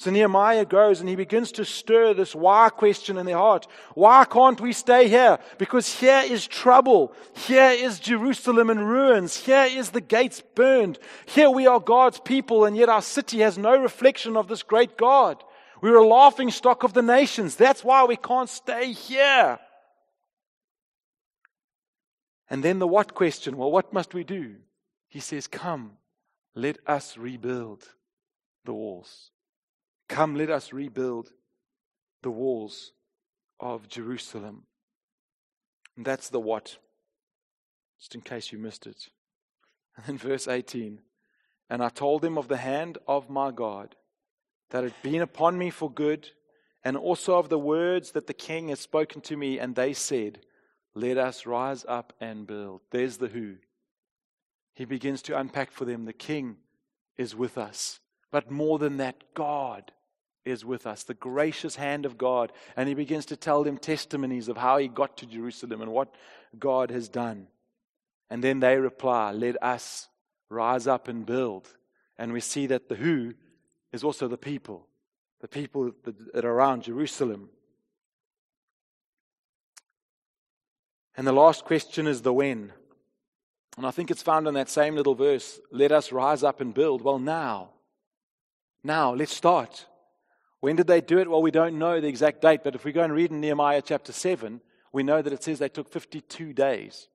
[0.00, 3.66] So Nehemiah goes and he begins to stir this why question in their heart.
[3.92, 5.38] Why can't we stay here?
[5.58, 7.12] Because here is trouble.
[7.36, 9.36] Here is Jerusalem in ruins.
[9.36, 10.98] Here is the gates burned.
[11.26, 14.96] Here we are God's people and yet our city has no reflection of this great
[14.96, 15.44] God.
[15.82, 17.56] We're a laughing stock of the nations.
[17.56, 19.58] That's why we can't stay here.
[22.48, 23.58] And then the what question?
[23.58, 24.54] Well, what must we do?
[25.10, 25.98] He says, Come,
[26.54, 27.84] let us rebuild
[28.64, 29.30] the walls.
[30.10, 31.30] Come, let us rebuild
[32.22, 32.90] the walls
[33.60, 34.64] of Jerusalem.
[35.96, 36.78] And that's the what,
[37.96, 39.08] just in case you missed it.
[39.96, 41.00] And then verse 18
[41.68, 43.94] And I told him of the hand of my God,
[44.70, 46.30] that had been upon me for good,
[46.82, 49.60] and also of the words that the king has spoken to me.
[49.60, 50.40] And they said,
[50.92, 52.80] Let us rise up and build.
[52.90, 53.56] There's the who.
[54.74, 56.56] He begins to unpack for them the king
[57.16, 58.00] is with us.
[58.32, 59.92] But more than that, God
[60.44, 62.52] is with us, the gracious hand of God.
[62.76, 66.14] And he begins to tell them testimonies of how he got to Jerusalem and what
[66.58, 67.46] God has done.
[68.30, 70.08] And then they reply, Let us
[70.48, 71.74] rise up and build.
[72.18, 73.34] And we see that the who
[73.92, 74.86] is also the people,
[75.40, 77.50] the people that are around Jerusalem.
[81.16, 82.72] And the last question is the when.
[83.76, 86.74] And I think it's found in that same little verse let us rise up and
[86.74, 87.02] build.
[87.02, 87.70] Well, now.
[88.82, 89.86] Now, let's start.
[90.60, 91.30] When did they do it?
[91.30, 93.82] Well, we don't know the exact date, but if we go and read in Nehemiah
[93.82, 94.60] chapter 7,
[94.92, 97.08] we know that it says they took 52 days.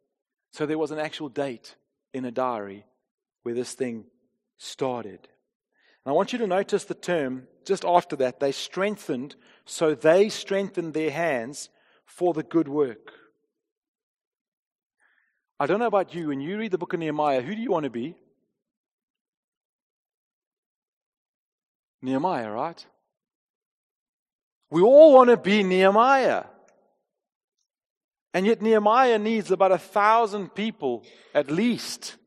[0.52, 1.76] So there was an actual date
[2.14, 2.86] in a diary
[3.44, 4.06] where this thing
[4.58, 5.20] started.
[6.06, 8.40] And I want you to notice the term just after that.
[8.40, 11.70] They strengthened, so they strengthened their hands
[12.06, 13.12] for the good work.
[15.60, 17.72] I don't know about you, when you read the book of Nehemiah, who do you
[17.72, 18.16] want to be?
[22.02, 22.86] Nehemiah, right?
[24.76, 26.44] We all want to be Nehemiah.
[28.34, 32.18] And yet, Nehemiah needs about a thousand people at least,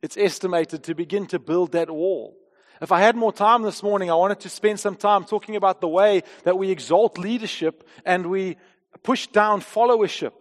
[0.00, 2.36] it's estimated, to begin to build that wall.
[2.80, 5.80] If I had more time this morning, I wanted to spend some time talking about
[5.80, 8.58] the way that we exalt leadership and we
[9.02, 10.34] push down followership.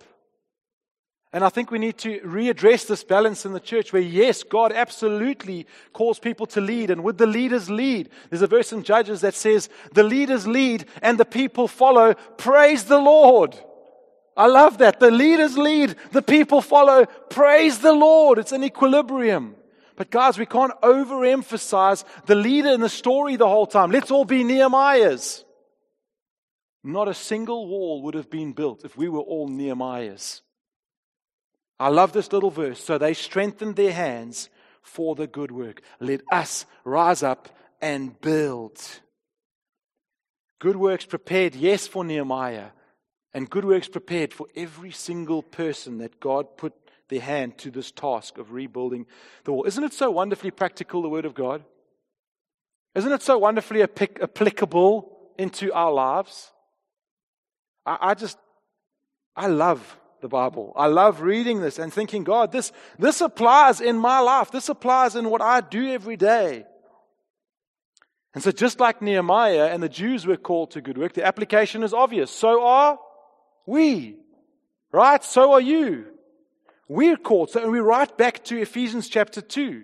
[1.33, 4.71] And I think we need to readdress this balance in the church where, yes, God
[4.71, 8.09] absolutely calls people to lead, and would the leaders lead.
[8.29, 12.13] There's a verse in Judges that says, The leaders lead and the people follow.
[12.37, 13.57] Praise the Lord.
[14.37, 14.99] I love that.
[14.99, 17.05] The leaders lead, the people follow.
[17.05, 18.37] Praise the Lord.
[18.37, 19.55] It's an equilibrium.
[19.97, 23.91] But guys, we can't overemphasize the leader in the story the whole time.
[23.91, 25.43] Let's all be Nehemiahs.
[26.83, 30.41] Not a single wall would have been built if we were all Nehemiahs.
[31.79, 32.83] I love this little verse.
[32.83, 34.49] So they strengthened their hands
[34.81, 35.81] for the good work.
[35.99, 37.49] Let us rise up
[37.81, 38.81] and build.
[40.59, 42.69] Good works prepared, yes, for Nehemiah,
[43.33, 46.73] and good works prepared for every single person that God put
[47.09, 49.05] their hand to this task of rebuilding
[49.43, 49.65] the wall.
[49.65, 51.63] Isn't it so wonderfully practical, the Word of God?
[52.95, 56.51] Isn't it so wonderfully applicable into our lives?
[57.85, 58.39] I, I just,
[59.35, 60.73] I love the Bible.
[60.75, 64.51] I love reading this and thinking, God, this, this applies in my life.
[64.51, 66.65] This applies in what I do every day.
[68.33, 71.83] And so, just like Nehemiah and the Jews were called to good work, the application
[71.83, 72.29] is obvious.
[72.29, 72.99] So are
[73.65, 74.17] we.
[74.91, 75.23] Right?
[75.23, 76.05] So are you.
[76.87, 77.49] We're called.
[77.49, 79.83] So, and we write back to Ephesians chapter 2.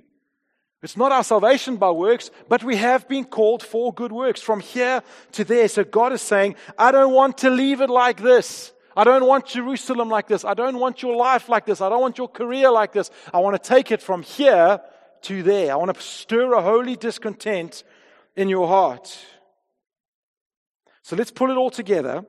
[0.83, 4.59] It's not our salvation by works, but we have been called for good works from
[4.59, 5.69] here to there.
[5.69, 8.73] So God is saying, I don't want to leave it like this.
[8.95, 10.45] I don't want Jerusalem like this.
[10.45, 11.81] I don't want your life like this.
[11.81, 13.09] I don't want your career like this.
[13.33, 14.81] I want to take it from here
[15.23, 15.73] to there.
[15.73, 17.83] I want to stir a holy discontent
[18.35, 19.17] in your heart.
[21.01, 22.25] So let's pull it all together.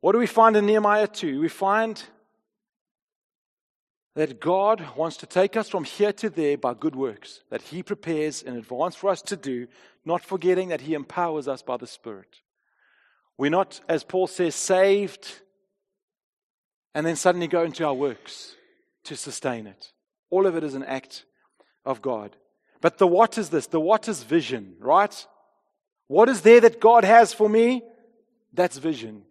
[0.00, 1.40] What do we find in Nehemiah 2?
[1.40, 2.02] We find
[4.14, 7.82] that God wants to take us from here to there by good works that He
[7.82, 9.68] prepares in advance for us to do,
[10.04, 12.40] not forgetting that He empowers us by the Spirit.
[13.42, 15.40] We're not, as Paul says, saved
[16.94, 18.54] and then suddenly go into our works
[19.02, 19.90] to sustain it.
[20.30, 21.24] All of it is an act
[21.84, 22.36] of God.
[22.80, 23.66] But the what is this?
[23.66, 25.26] The what is vision, right?
[26.06, 27.82] What is there that God has for me?
[28.52, 29.24] That's vision.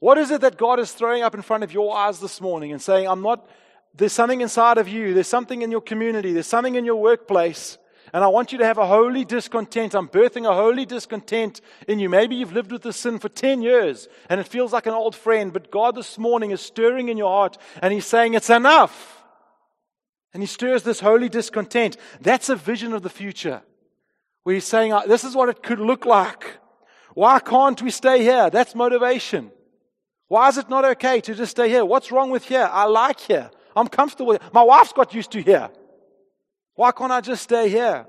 [0.00, 2.72] What is it that God is throwing up in front of your eyes this morning
[2.72, 3.48] and saying, I'm not,
[3.94, 7.78] there's something inside of you, there's something in your community, there's something in your workplace
[8.12, 9.94] and I want you to have a holy discontent.
[9.94, 12.08] I'm birthing a holy discontent in you.
[12.08, 15.14] Maybe you've lived with this sin for 10 years and it feels like an old
[15.14, 19.22] friend, but God this morning is stirring in your heart and He's saying, It's enough.
[20.32, 21.96] And He stirs this holy discontent.
[22.20, 23.62] That's a vision of the future
[24.42, 26.58] where He's saying, This is what it could look like.
[27.14, 28.48] Why can't we stay here?
[28.50, 29.50] That's motivation.
[30.28, 31.84] Why is it not okay to just stay here?
[31.84, 32.68] What's wrong with here?
[32.70, 33.50] I like here.
[33.74, 34.36] I'm comfortable.
[34.52, 35.70] My wife's got used to here.
[36.78, 38.06] Why can't I just stay here?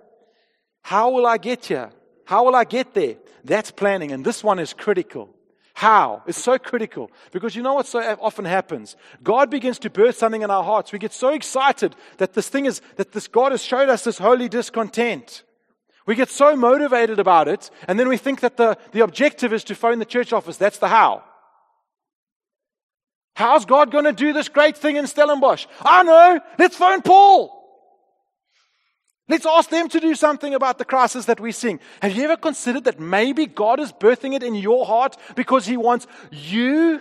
[0.84, 1.90] How will I get here?
[2.26, 3.16] How will I get there?
[3.44, 5.34] That's planning, and this one is critical.
[5.74, 6.22] How?
[6.28, 8.96] It's so critical because you know what so often happens?
[9.24, 10.92] God begins to birth something in our hearts.
[10.92, 14.20] We get so excited that this thing is, that this God has showed us this
[14.20, 15.42] holy discontent.
[16.06, 19.64] We get so motivated about it, and then we think that the, the objective is
[19.64, 20.58] to phone the church office.
[20.58, 21.24] That's the how.
[23.36, 25.66] How's God going to do this great thing in Stellenbosch?
[25.82, 26.40] I know.
[26.60, 27.59] Let's phone Paul.
[29.30, 31.80] Let's ask them to do something about the crisis that we're seeing.
[32.02, 35.78] Have you ever considered that maybe God is birthing it in your heart because He
[35.78, 37.00] wants you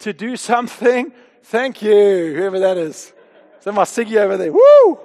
[0.00, 1.12] to do something?
[1.44, 3.12] Thank you, whoever that is.
[3.60, 4.52] So my Siggy over there.
[4.52, 4.98] Woo!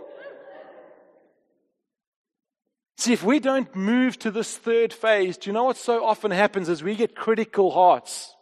[2.97, 6.31] See, if we don't move to this third phase, do you know what so often
[6.31, 8.35] happens is we get critical hearts.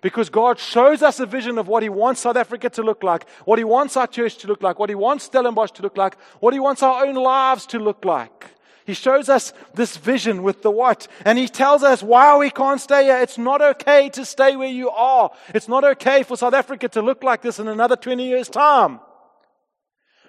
[0.00, 3.28] Because God shows us a vision of what He wants South Africa to look like,
[3.44, 6.16] what He wants our church to look like, what He wants Stellenbosch to look like,
[6.40, 8.46] what He wants our own lives to look like.
[8.86, 12.80] He shows us this vision with the what, and He tells us why we can't
[12.80, 13.18] stay here.
[13.18, 15.30] It's not okay to stay where you are.
[15.54, 19.00] It's not okay for South Africa to look like this in another 20 years' time.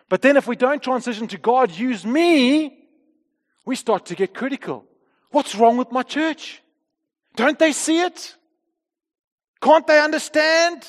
[0.09, 2.75] But then if we don't transition to God, use me,
[3.65, 4.83] we start to get critical.
[5.31, 6.61] What's wrong with my church?
[7.35, 8.35] Don't they see it?
[9.61, 10.85] Can't they understand?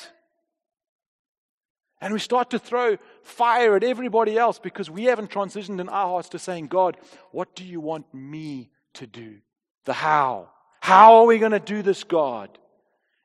[1.99, 6.07] And we start to throw fire at everybody else because we haven't transitioned in our
[6.07, 6.97] hearts to saying, God,
[7.31, 9.37] what do you want me to do?
[9.85, 10.49] The how.
[10.79, 12.57] How are we going to do this, God?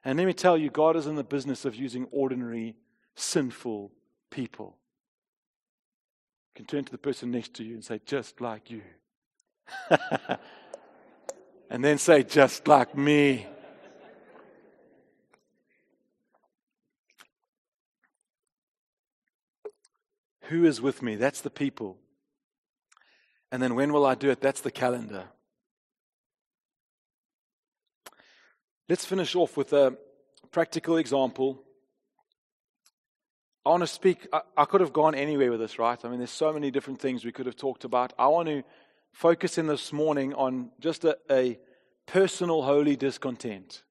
[0.04, 2.76] And let me tell you, God is in the business of using ordinary,
[3.14, 3.92] sinful
[4.30, 4.76] people.
[6.54, 8.82] You can turn to the person next to you and say, just like you.
[11.70, 13.46] and then say, just like me.
[20.48, 21.16] Who is with me?
[21.16, 21.98] That's the people.
[23.50, 24.40] And then when will I do it?
[24.40, 25.24] That's the calendar.
[28.88, 29.96] Let's finish off with a
[30.52, 31.62] practical example.
[33.64, 35.98] I want to speak, I, I, could have gone anywhere with this, right?
[36.04, 38.12] I mean, there's so many different things we could have talked about.
[38.16, 38.62] I want to
[39.12, 41.58] focus in this morning on just a, a
[42.06, 43.82] personal holy discontent.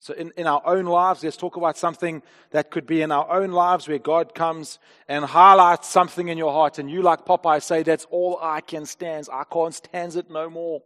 [0.00, 3.28] So, in, in our own lives, let's talk about something that could be in our
[3.30, 6.78] own lives where God comes and highlights something in your heart.
[6.78, 9.28] And you, like Popeye, say, That's all I can stand.
[9.32, 10.82] I can't stand it no more.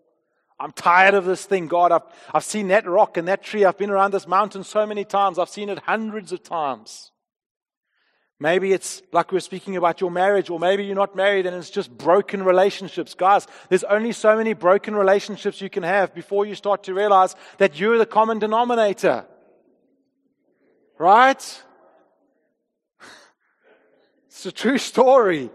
[0.59, 1.92] I'm tired of this thing, God.
[1.92, 3.64] I've, I've seen that rock and that tree.
[3.64, 5.38] I've been around this mountain so many times.
[5.38, 7.12] I've seen it hundreds of times.
[8.42, 11.55] Maybe it's like we are speaking about your marriage, or maybe you're not married and
[11.55, 13.14] it's just broken relationships.
[13.14, 17.37] Guys, there's only so many broken relationships you can have before you start to realize
[17.59, 19.26] that you're the common denominator.
[20.98, 21.62] Right?
[24.26, 25.50] It's a true story.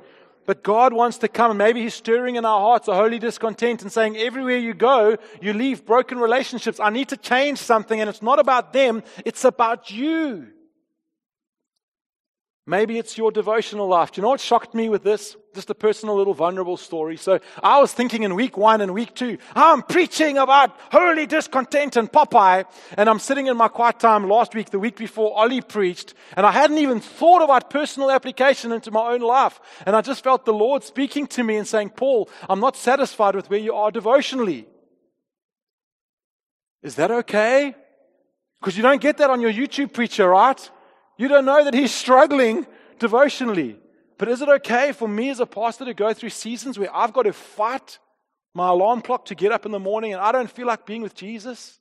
[0.45, 3.82] But God wants to come, and maybe He's stirring in our hearts a holy discontent
[3.82, 6.80] and saying, everywhere you go, you leave broken relationships.
[6.80, 10.54] I need to change something, and it's not about them, it's about you.
[12.69, 14.12] Maybe it's your devotional life.
[14.12, 15.38] Do you know what shocked me with this?
[15.56, 17.15] Just a personal little vulnerable story.
[17.15, 21.95] So I was thinking in week one and week two, I'm preaching about holy discontent
[21.95, 22.65] and Popeye.
[22.97, 26.13] And I'm sitting in my quiet time last week, the week before Ollie preached.
[26.36, 29.62] And I hadn't even thought about personal application into my own life.
[29.86, 33.34] And I just felt the Lord speaking to me and saying, Paul, I'm not satisfied
[33.34, 34.67] with where you are devotionally.
[36.84, 37.73] Is that okay?
[38.60, 40.69] Because you don't get that on your YouTube preacher, right?
[41.17, 42.65] You don't know that he's struggling
[42.99, 43.77] devotionally.
[44.17, 47.13] But is it okay for me as a pastor to go through seasons where I've
[47.13, 47.99] got to fight
[48.53, 51.03] my alarm clock to get up in the morning and I don't feel like being
[51.03, 51.80] with Jesus?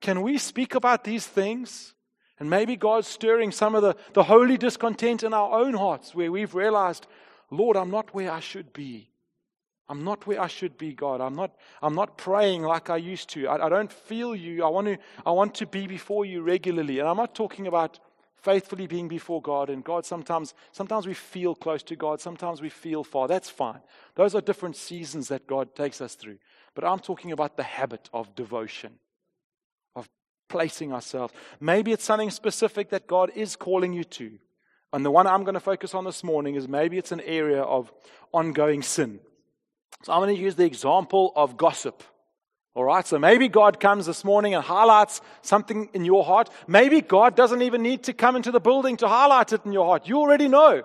[0.00, 1.94] Can we speak about these things?
[2.38, 6.30] And maybe God's stirring some of the, the holy discontent in our own hearts where
[6.30, 7.06] we've realized,
[7.50, 9.11] Lord, I'm not where I should be.
[9.92, 11.20] I'm not where I should be, God.
[11.20, 13.46] I'm not, I'm not praying like I used to.
[13.46, 14.64] I, I don't feel you.
[14.64, 16.98] I want, to, I want to be before you regularly.
[16.98, 18.00] And I'm not talking about
[18.36, 19.68] faithfully being before God.
[19.68, 22.22] And God, sometimes, sometimes we feel close to God.
[22.22, 23.28] Sometimes we feel far.
[23.28, 23.80] That's fine.
[24.14, 26.38] Those are different seasons that God takes us through.
[26.74, 28.94] But I'm talking about the habit of devotion,
[29.94, 30.08] of
[30.48, 31.34] placing ourselves.
[31.60, 34.38] Maybe it's something specific that God is calling you to.
[34.94, 37.60] And the one I'm going to focus on this morning is maybe it's an area
[37.60, 37.92] of
[38.32, 39.20] ongoing sin.
[40.02, 42.02] So I'm going to use the example of gossip.
[42.74, 46.48] All right, so maybe God comes this morning and highlights something in your heart.
[46.66, 49.84] Maybe God doesn't even need to come into the building to highlight it in your
[49.84, 50.08] heart.
[50.08, 50.82] You already know.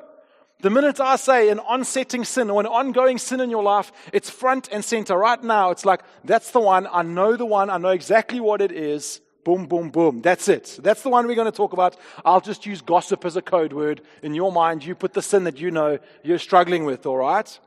[0.62, 4.30] The minute I say an onsetting sin or an ongoing sin in your life, it's
[4.30, 5.72] front and center right now.
[5.72, 6.88] It's like, that's the one.
[6.92, 7.70] I know the one.
[7.70, 9.22] I know exactly what it is.
[9.46, 10.22] Boom, boom, boom.
[10.22, 10.80] That's it.
[10.84, 11.96] That's the one we're going to talk about.
[12.26, 14.02] I'll just use gossip as a code word.
[14.22, 17.60] In your mind, you put the sin that you know you're struggling with, all right?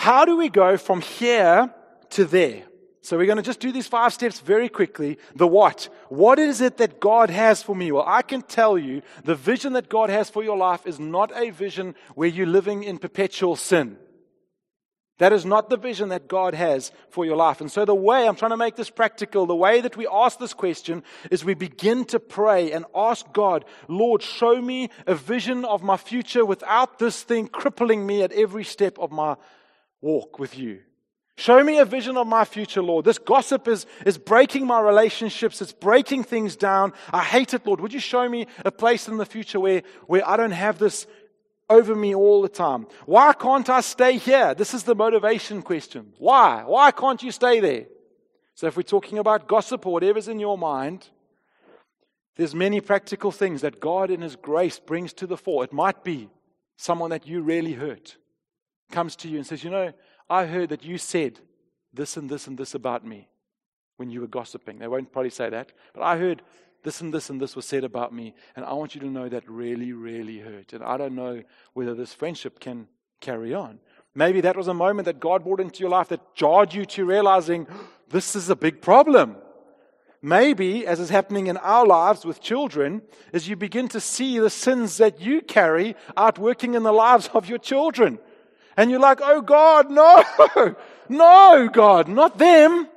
[0.00, 1.70] How do we go from here
[2.12, 2.62] to there?
[3.02, 5.18] So we're going to just do these five steps very quickly.
[5.34, 5.90] The what?
[6.08, 7.92] What is it that God has for me?
[7.92, 11.36] Well, I can tell you the vision that God has for your life is not
[11.36, 13.98] a vision where you're living in perpetual sin.
[15.18, 17.60] That is not the vision that God has for your life.
[17.60, 20.38] And so, the way I'm trying to make this practical, the way that we ask
[20.38, 25.66] this question is we begin to pray and ask God, Lord, show me a vision
[25.66, 29.36] of my future without this thing crippling me at every step of my
[30.00, 30.80] walk with you.
[31.36, 33.06] Show me a vision of my future, Lord.
[33.06, 35.62] This gossip is, is breaking my relationships.
[35.62, 36.92] It's breaking things down.
[37.12, 37.80] I hate it, Lord.
[37.80, 41.06] Would you show me a place in the future where, where I don't have this
[41.70, 42.86] over me all the time.
[43.06, 44.54] Why can't I stay here?
[44.54, 46.12] This is the motivation question.
[46.18, 46.64] Why?
[46.66, 47.86] Why can't you stay there?
[48.56, 51.08] So if we're talking about gossip or whatever's in your mind,
[52.36, 55.62] there's many practical things that God in his grace brings to the fore.
[55.64, 56.28] It might be
[56.76, 58.16] someone that you really hurt
[58.90, 59.92] comes to you and says, "You know,
[60.28, 61.40] I heard that you said
[61.92, 63.28] this and this and this about me
[63.96, 66.42] when you were gossiping." They won't probably say that, but I heard
[66.82, 69.28] this and this and this was said about me, and I want you to know
[69.28, 70.72] that really, really hurt.
[70.72, 71.42] And I don't know
[71.74, 72.88] whether this friendship can
[73.20, 73.78] carry on.
[74.14, 77.04] Maybe that was a moment that God brought into your life that jarred you to
[77.04, 77.66] realizing
[78.08, 79.36] this is a big problem.
[80.22, 83.00] Maybe, as is happening in our lives with children,
[83.32, 87.48] as you begin to see the sins that you carry outworking in the lives of
[87.48, 88.18] your children.
[88.80, 90.24] And you're like, oh God, no,
[91.10, 92.88] no, God, not them.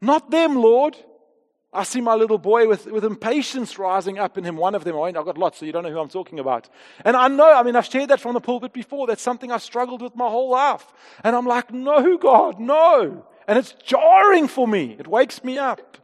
[0.00, 0.96] Not them, Lord.
[1.72, 4.56] I see my little boy with, with impatience rising up in him.
[4.56, 6.68] One of them, I've got lots, so you don't know who I'm talking about.
[7.04, 9.08] And I know, I mean, I've shared that from the pulpit before.
[9.08, 10.86] That's something I've struggled with my whole life.
[11.24, 13.26] And I'm like, no, God, no.
[13.48, 14.94] And it's jarring for me.
[15.00, 15.98] It wakes me up.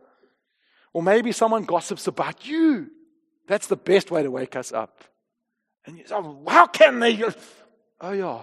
[0.93, 2.89] Or maybe someone gossips about you.
[3.47, 5.05] That's the best way to wake us up.
[5.87, 7.23] And you say, how can they?
[8.01, 8.43] Oh, yeah.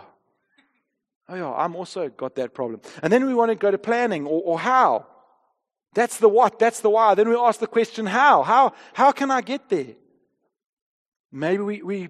[1.30, 2.82] Oh, yeah, I'm also got that problem.
[3.03, 5.05] And then we want to go to planning or, or how.
[5.93, 7.15] That's the what, that's the why.
[7.15, 8.43] Then we ask the question, how?
[8.43, 9.95] How, how can I get there?
[11.32, 12.09] Maybe we, we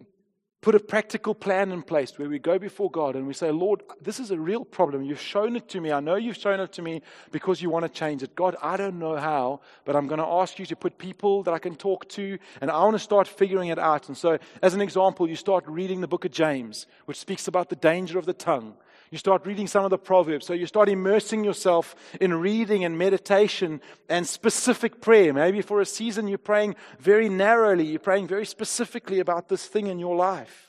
[0.62, 3.82] put a practical plan in place where we go before God and we say, Lord,
[4.02, 5.04] this is a real problem.
[5.04, 5.92] You've shown it to me.
[5.92, 7.02] I know you've shown it to me
[7.32, 8.36] because you want to change it.
[8.36, 11.54] God, I don't know how, but I'm going to ask you to put people that
[11.54, 14.10] I can talk to, and I want to start figuring it out.
[14.10, 17.70] And so, as an example, you start reading the book of James, which speaks about
[17.70, 18.76] the danger of the tongue.
[19.12, 20.46] You start reading some of the Proverbs.
[20.46, 25.34] So you start immersing yourself in reading and meditation and specific prayer.
[25.34, 29.88] Maybe for a season you're praying very narrowly, you're praying very specifically about this thing
[29.88, 30.68] in your life.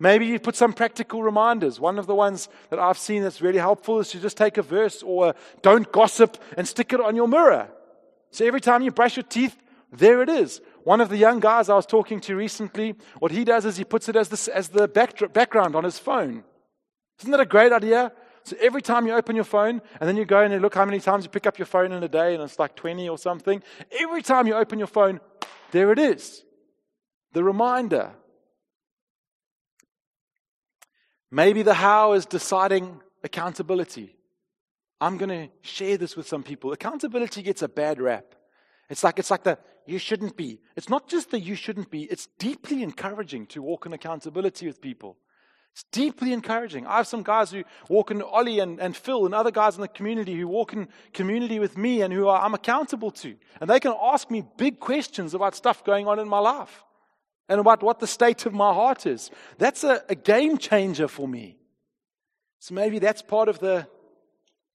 [0.00, 1.78] Maybe you put some practical reminders.
[1.78, 4.62] One of the ones that I've seen that's really helpful is to just take a
[4.62, 7.68] verse or a, don't gossip and stick it on your mirror.
[8.32, 9.56] So every time you brush your teeth,
[9.92, 10.60] there it is.
[10.82, 13.84] One of the young guys I was talking to recently, what he does is he
[13.84, 16.42] puts it as, this, as the back, background on his phone.
[17.22, 18.12] Isn't that a great idea?
[18.44, 20.84] So every time you open your phone, and then you go and you look how
[20.84, 23.16] many times you pick up your phone in a day, and it's like 20 or
[23.16, 23.62] something.
[24.00, 25.20] Every time you open your phone,
[25.70, 26.42] there it is.
[27.32, 28.10] The reminder.
[31.30, 34.16] Maybe the how is deciding accountability.
[35.00, 36.72] I'm going to share this with some people.
[36.72, 38.34] Accountability gets a bad rap.
[38.90, 40.60] It's like, it's like the you shouldn't be.
[40.76, 44.80] It's not just the you shouldn't be, it's deeply encouraging to walk in accountability with
[44.80, 45.16] people.
[45.72, 46.86] It's deeply encouraging.
[46.86, 49.80] I have some guys who walk in Ollie and, and Phil and other guys in
[49.80, 53.34] the community who walk in community with me and who are, I'm accountable to.
[53.58, 56.84] And they can ask me big questions about stuff going on in my life
[57.48, 59.30] and about what the state of my heart is.
[59.56, 61.56] That's a, a game changer for me.
[62.58, 63.88] So maybe that's part of the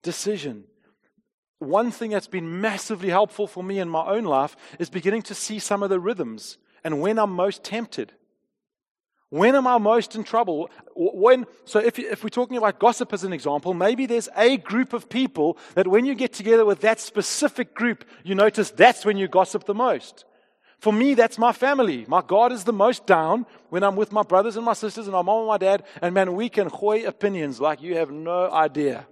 [0.02, 0.64] decision.
[1.60, 5.36] One thing that's been massively helpful for me in my own life is beginning to
[5.36, 8.14] see some of the rhythms and when I'm most tempted.
[9.30, 10.70] When am I most in trouble?
[10.96, 14.94] When, so if, if we're talking about gossip as an example, maybe there's a group
[14.94, 19.18] of people that when you get together with that specific group, you notice that's when
[19.18, 20.24] you gossip the most.
[20.80, 22.06] For me, that's my family.
[22.08, 25.14] My God is the most down when I'm with my brothers and my sisters and
[25.14, 25.84] my mom and my dad.
[26.02, 29.08] And man, we can hoy opinions like you have no idea.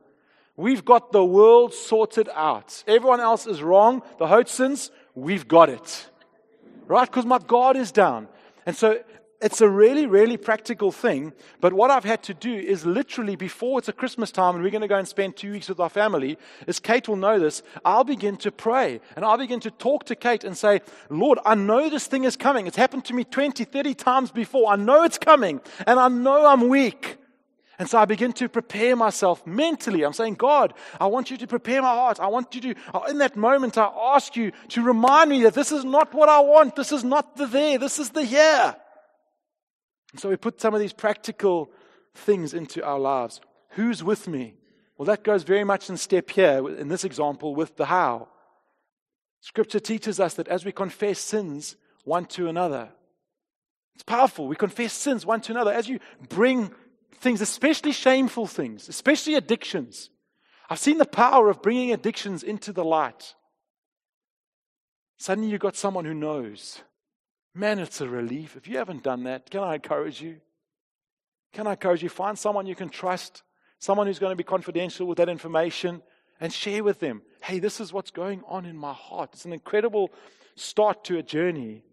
[0.55, 2.83] We've got the world sorted out.
[2.87, 4.03] Everyone else is wrong.
[4.19, 6.09] The Hoatsons, we've got it.
[6.87, 7.09] Right?
[7.09, 8.29] Because my God is down.
[8.65, 8.99] And so
[9.41, 11.33] it's a really, really practical thing.
[11.59, 14.71] But what I've had to do is literally before it's a Christmas time and we're
[14.71, 17.61] going to go and spend two weeks with our family, as Kate will know this,
[17.83, 21.55] I'll begin to pray and I'll begin to talk to Kate and say, Lord, I
[21.55, 22.65] know this thing is coming.
[22.65, 24.71] It's happened to me 20, 30 times before.
[24.71, 27.17] I know it's coming and I know I'm weak.
[27.77, 30.03] And so I begin to prepare myself mentally.
[30.03, 32.21] I'm saying, God, I want you to prepare my heart.
[32.21, 35.73] I want you to, in that moment, I ask you to remind me that this
[35.73, 36.77] is not what I want.
[36.77, 37.77] This is not the there.
[37.77, 38.75] This is the here.
[40.15, 41.69] And so we put some of these practical
[42.13, 43.41] things into our lives.
[43.71, 44.53] Who's with me?
[44.97, 48.29] Well, that goes very much in step here, in this example, with the how.
[49.41, 52.87] Scripture teaches us that as we confess sins one to another,
[53.93, 54.47] it's powerful.
[54.47, 55.73] We confess sins one to another.
[55.73, 55.99] As you
[56.29, 56.71] bring
[57.15, 60.11] things, especially shameful things, especially addictions.
[60.69, 63.35] I've seen the power of bringing addictions into the light.
[65.17, 66.79] Suddenly you've got someone who knows.
[67.57, 68.57] Man, it's a relief.
[68.57, 70.41] If you haven't done that, can I encourage you?
[71.53, 72.09] Can I encourage you?
[72.09, 73.43] Find someone you can trust,
[73.79, 76.01] someone who's going to be confidential with that information,
[76.41, 79.29] and share with them hey, this is what's going on in my heart.
[79.33, 80.11] It's an incredible
[80.55, 81.83] start to a journey.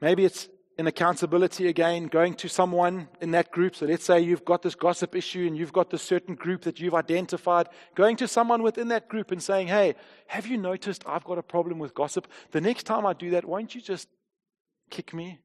[0.00, 0.48] Maybe it's
[0.78, 3.74] in accountability again, going to someone in that group.
[3.74, 6.78] So let's say you've got this gossip issue and you've got this certain group that
[6.78, 7.68] you've identified.
[7.94, 9.94] Going to someone within that group and saying, Hey,
[10.26, 12.28] have you noticed I've got a problem with gossip?
[12.50, 14.08] The next time I do that, won't you just
[14.90, 15.40] kick me?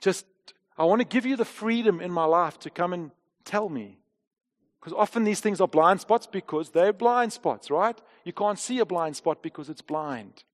[0.00, 0.26] Just,
[0.76, 3.12] I want to give you the freedom in my life to come and
[3.44, 3.98] tell me.
[4.80, 8.00] Because often these things are blind spots because they're blind spots, right?
[8.24, 10.44] You can't see a blind spot because it's blind.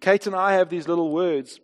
[0.00, 1.60] Kate and I have these little words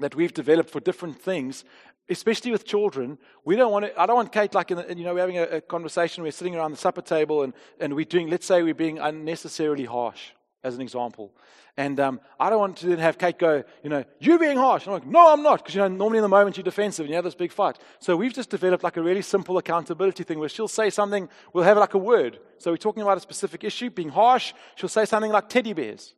[0.00, 1.64] that we've developed for different things,
[2.08, 3.18] especially with children.
[3.44, 5.38] We don't want to, I don't want Kate like, in the, you know, we're having
[5.38, 8.62] a, a, conversation, we're sitting around the supper table and, and we're doing, let's say
[8.62, 10.30] we're being unnecessarily harsh,
[10.62, 11.32] as an example.
[11.78, 14.86] And um, I don't want to then have Kate go, you know, you're being harsh.
[14.86, 15.58] I'm like, no, I'm not.
[15.58, 17.78] Because, you know, normally in the moment you're defensive and you have this big fight.
[17.98, 21.64] So we've just developed like a really simple accountability thing where she'll say something, we'll
[21.64, 22.38] have like a word.
[22.56, 24.54] So we're talking about a specific issue, being harsh.
[24.76, 26.14] She'll say something like teddy bears.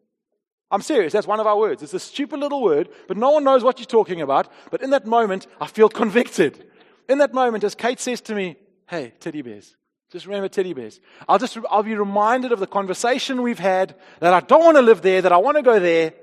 [0.71, 1.12] I'm serious.
[1.12, 1.83] That's one of our words.
[1.83, 4.53] It's a stupid little word, but no one knows what you're talking about.
[4.71, 6.66] But in that moment, I feel convicted.
[7.09, 8.57] In that moment, as Kate says to me,
[8.89, 9.77] Hey, teddy bears.
[10.11, 11.01] Just remember teddy bears.
[11.29, 14.83] I'll just, I'll be reminded of the conversation we've had that I don't want to
[14.83, 16.14] live there, that I want to go there.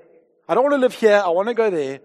[0.49, 1.21] I don't want to live here.
[1.23, 1.99] I want to go there.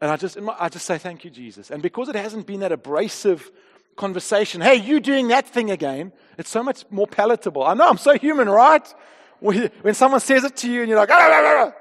[0.00, 1.70] And I just, I just say, thank you, Jesus.
[1.70, 3.50] And because it hasn't been that abrasive
[3.96, 7.62] conversation, hey, you doing that thing again, it's so much more palatable.
[7.62, 8.92] I know I'm so human, right?
[9.38, 11.79] When someone says it to you and you're like, ah, ah, ah,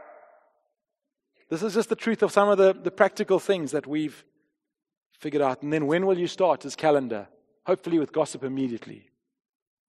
[1.49, 4.23] this is just the truth of some of the, the practical things that we've
[5.19, 5.63] figured out.
[5.63, 7.27] And then when will you start his calendar?
[7.65, 9.09] Hopefully with gossip immediately.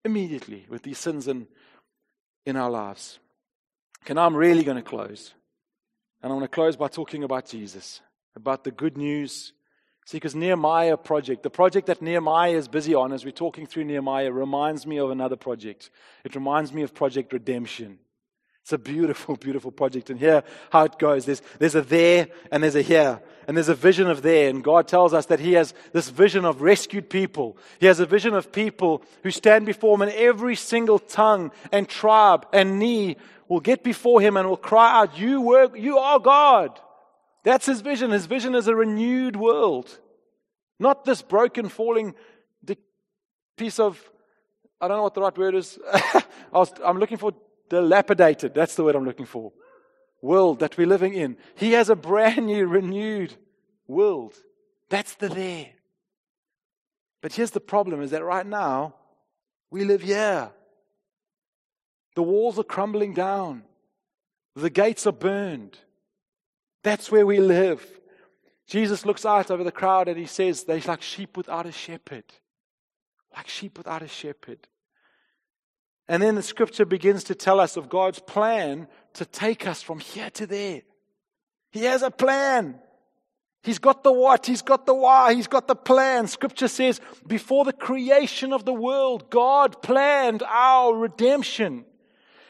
[0.04, 1.46] Immediately with these sins in,
[2.46, 3.18] in our lives.
[4.02, 5.34] Okay, now I'm really going to close.
[6.22, 8.00] And I want to close by talking about Jesus,
[8.34, 9.52] about the good news.
[10.06, 13.84] See, because Nehemiah project, the project that Nehemiah is busy on as we're talking through
[13.84, 15.90] Nehemiah, reminds me of another project.
[16.24, 17.98] It reminds me of Project Redemption.
[18.70, 20.10] It's a beautiful, beautiful project.
[20.10, 23.20] And here, how it goes there's, there's a there and there's a here.
[23.48, 24.48] And there's a vision of there.
[24.48, 27.56] And God tells us that He has this vision of rescued people.
[27.80, 31.88] He has a vision of people who stand before Him, and every single tongue and
[31.88, 33.16] tribe and knee
[33.48, 36.78] will get before Him and will cry out, You, work, you are God.
[37.42, 38.12] That's His vision.
[38.12, 39.98] His vision is a renewed world,
[40.78, 42.14] not this broken, falling
[43.56, 44.00] piece of,
[44.80, 45.76] I don't know what the right word is.
[45.92, 47.32] I was, I'm looking for
[47.70, 49.52] dilapidated, that's the word I'm looking for,
[50.20, 51.38] world that we're living in.
[51.54, 53.34] He has a brand new, renewed
[53.86, 54.34] world.
[54.90, 55.70] That's the there.
[57.22, 58.94] But here's the problem is that right now,
[59.70, 60.50] we live here.
[62.16, 63.62] The walls are crumbling down.
[64.56, 65.78] The gates are burned.
[66.82, 67.86] That's where we live.
[68.66, 72.24] Jesus looks out over the crowd and he says, They're like sheep without a shepherd.
[73.36, 74.66] Like sheep without a shepherd.
[76.10, 80.00] And then the scripture begins to tell us of God's plan to take us from
[80.00, 80.82] here to there.
[81.70, 82.80] He has a plan.
[83.62, 86.26] He's got the what, he's got the why, he's got the plan.
[86.26, 91.84] Scripture says, before the creation of the world, God planned our redemption.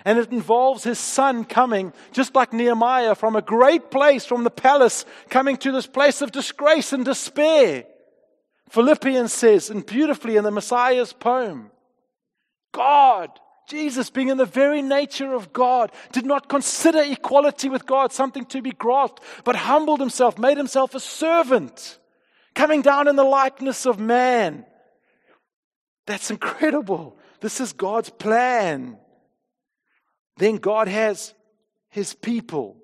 [0.07, 4.51] And it involves his son coming, just like Nehemiah, from a great place, from the
[4.51, 7.85] palace, coming to this place of disgrace and despair.
[8.71, 11.71] Philippians says, and beautifully in the Messiah's poem,
[12.73, 13.29] God
[13.71, 18.45] Jesus, being in the very nature of God, did not consider equality with God something
[18.47, 21.99] to be grasped, but humbled himself, made himself a servant,
[22.53, 24.67] coming down in the likeness of man.
[26.07, 27.17] That's incredible.
[27.41, 28.99] This is God's plan.
[30.37, 31.33] Then God has
[31.91, 32.77] his people.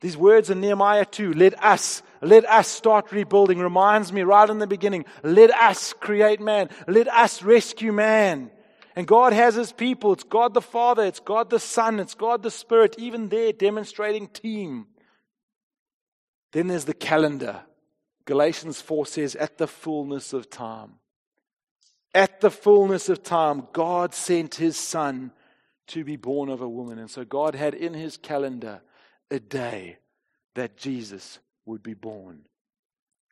[0.00, 4.60] These words in Nehemiah 2, let us, let us start rebuilding, reminds me right in
[4.60, 8.50] the beginning, let us create man, let us rescue man.
[8.96, 10.14] And God has his people.
[10.14, 14.26] It's God the Father, it's God the Son, it's God the Spirit, even there demonstrating
[14.26, 14.86] team.
[16.52, 17.60] Then there's the calendar.
[18.24, 20.94] Galatians 4 says, at the fullness of time.
[22.14, 25.30] At the fullness of time, God sent his Son
[25.88, 26.98] to be born of a woman.
[26.98, 28.80] And so God had in his calendar
[29.30, 29.98] a day
[30.54, 32.46] that Jesus would be born.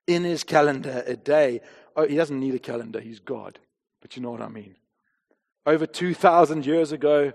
[0.07, 1.63] In his calendar, a day.
[1.97, 3.59] Oh, he doesn't need a calendar, he's God.
[4.03, 4.77] But you know what I mean
[5.67, 7.33] over 2,000 years ago,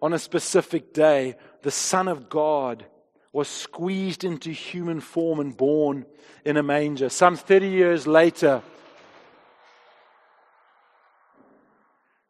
[0.00, 2.84] on a specific day, the Son of God
[3.32, 6.04] was squeezed into human form and born
[6.44, 7.08] in a manger.
[7.08, 8.62] Some 30 years later,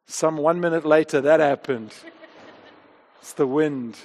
[0.06, 1.92] some one minute later, that happened.
[3.20, 3.96] It's the wind,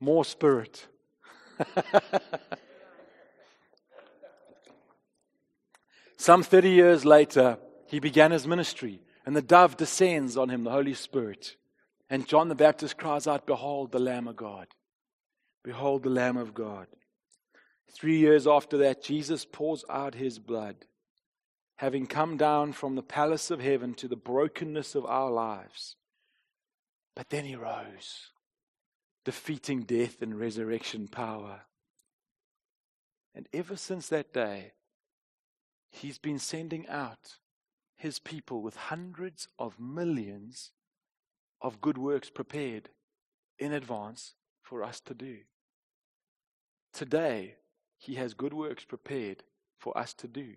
[0.00, 0.86] more spirit.
[6.16, 10.70] some 30 years later, he began his ministry, and the dove descends on him, the
[10.70, 11.56] Holy Spirit.
[12.08, 14.68] And John the Baptist cries out, Behold the Lamb of God.
[15.62, 16.86] Behold the Lamb of God.
[17.92, 20.76] Three years after that, Jesus pours out his blood,
[21.76, 25.96] having come down from the palace of heaven to the brokenness of our lives.
[27.14, 28.30] But then he rose,
[29.26, 31.66] defeating death and resurrection power.
[33.34, 34.72] And ever since that day,
[35.90, 37.34] he's been sending out
[37.98, 40.70] his people with hundreds of millions
[41.60, 42.88] of good works prepared
[43.58, 45.38] in advance for us to do.
[46.92, 47.56] Today,
[47.98, 49.42] He has good works prepared
[49.76, 50.54] for us to do.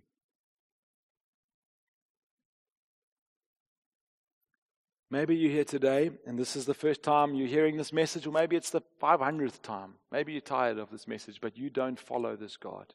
[5.10, 8.32] Maybe you're here today and this is the first time you're hearing this message, or
[8.32, 9.96] maybe it's the 500th time.
[10.10, 12.94] Maybe you're tired of this message, but you don't follow this God.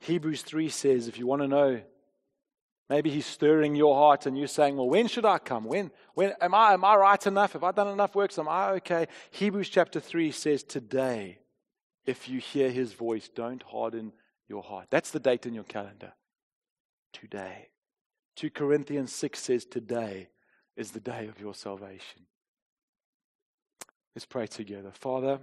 [0.00, 1.82] Hebrews 3 says if you want to know
[2.88, 5.64] Maybe he's stirring your heart and you're saying, Well, when should I come?
[5.64, 7.52] When, when am I am I right enough?
[7.52, 8.38] Have I done enough works?
[8.38, 9.06] Am I okay?
[9.30, 11.38] Hebrews chapter 3 says, Today,
[12.04, 14.12] if you hear his voice, don't harden
[14.48, 14.88] your heart.
[14.90, 16.12] That's the date in your calendar.
[17.12, 17.68] Today.
[18.36, 20.28] 2 Corinthians 6 says, Today
[20.76, 22.26] is the day of your salvation.
[24.14, 24.90] Let's pray together.
[24.92, 25.38] Father,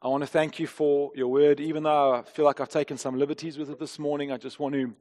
[0.00, 1.58] I want to thank you for your word.
[1.58, 4.60] Even though I feel like I've taken some liberties with it this morning, I just
[4.60, 4.94] want to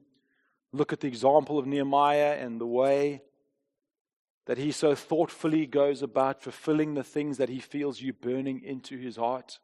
[0.75, 3.21] look at the example of Nehemiah and the way
[4.45, 8.97] that he so thoughtfully goes about fulfilling the things that he feels you burning into
[8.97, 9.59] his heart.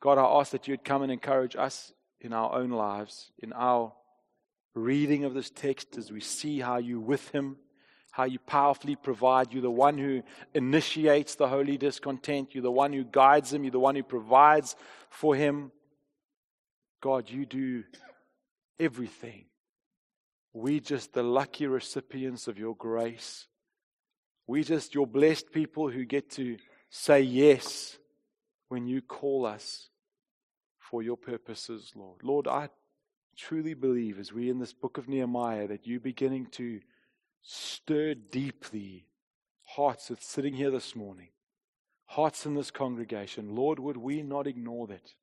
[0.00, 3.92] God, I ask that you'd come and encourage us in our own lives, in our
[4.74, 7.56] reading of this text, as we see how you with him,
[8.10, 9.52] how you powerfully provide.
[9.52, 10.22] You're the one who
[10.54, 12.54] initiates the holy discontent.
[12.54, 13.62] You're the one who guides him.
[13.62, 14.74] You're the one who provides
[15.08, 15.70] for him.
[17.00, 17.84] God, you do
[18.80, 19.44] everything
[20.52, 23.46] we just the lucky recipients of your grace.
[24.46, 26.58] We just your blessed people who get to
[26.90, 27.96] say yes
[28.68, 29.88] when you call us
[30.78, 32.22] for your purposes, Lord.
[32.22, 32.68] Lord, I
[33.36, 36.80] truly believe as we in this book of Nehemiah that you're beginning to
[37.42, 39.06] stir deeply
[39.64, 41.28] hearts that's sitting here this morning,
[42.06, 43.54] hearts in this congregation.
[43.54, 45.14] Lord, would we not ignore that?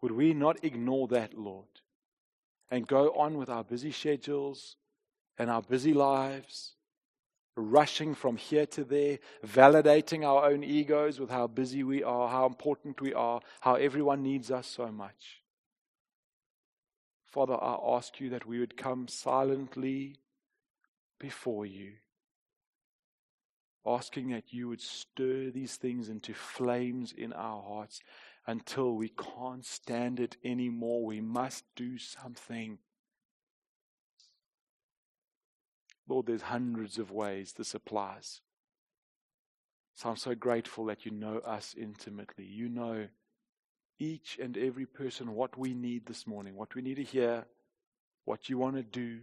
[0.00, 1.68] Would we not ignore that, Lord?
[2.70, 4.76] And go on with our busy schedules
[5.38, 6.74] and our busy lives,
[7.56, 12.46] rushing from here to there, validating our own egos with how busy we are, how
[12.46, 15.42] important we are, how everyone needs us so much.
[17.26, 20.16] Father, I ask you that we would come silently
[21.18, 21.92] before you,
[23.86, 28.00] asking that you would stir these things into flames in our hearts
[28.46, 31.04] until we can't stand it anymore.
[31.04, 32.78] We must do something.
[36.06, 38.42] Lord, there's hundreds of ways this applies.
[39.94, 42.44] So I'm so grateful that you know us intimately.
[42.44, 43.06] You know
[43.98, 47.46] each and every person what we need this morning, what we need to hear,
[48.24, 49.20] what you want to do,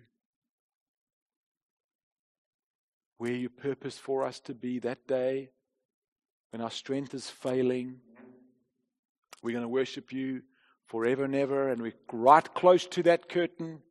[3.17, 5.49] where you purpose for us to be that day
[6.51, 7.99] when our strength is failing
[9.41, 10.41] we're going to worship you
[10.87, 13.81] forever and ever, and we're right close to that curtain.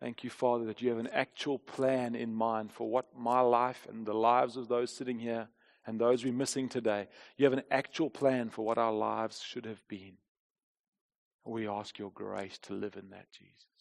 [0.00, 3.86] Thank you, Father, that you have an actual plan in mind for what my life
[3.88, 5.48] and the lives of those sitting here
[5.86, 7.08] and those we're missing today.
[7.36, 10.14] You have an actual plan for what our lives should have been.
[11.44, 13.71] We ask your grace to live in that, Jesus.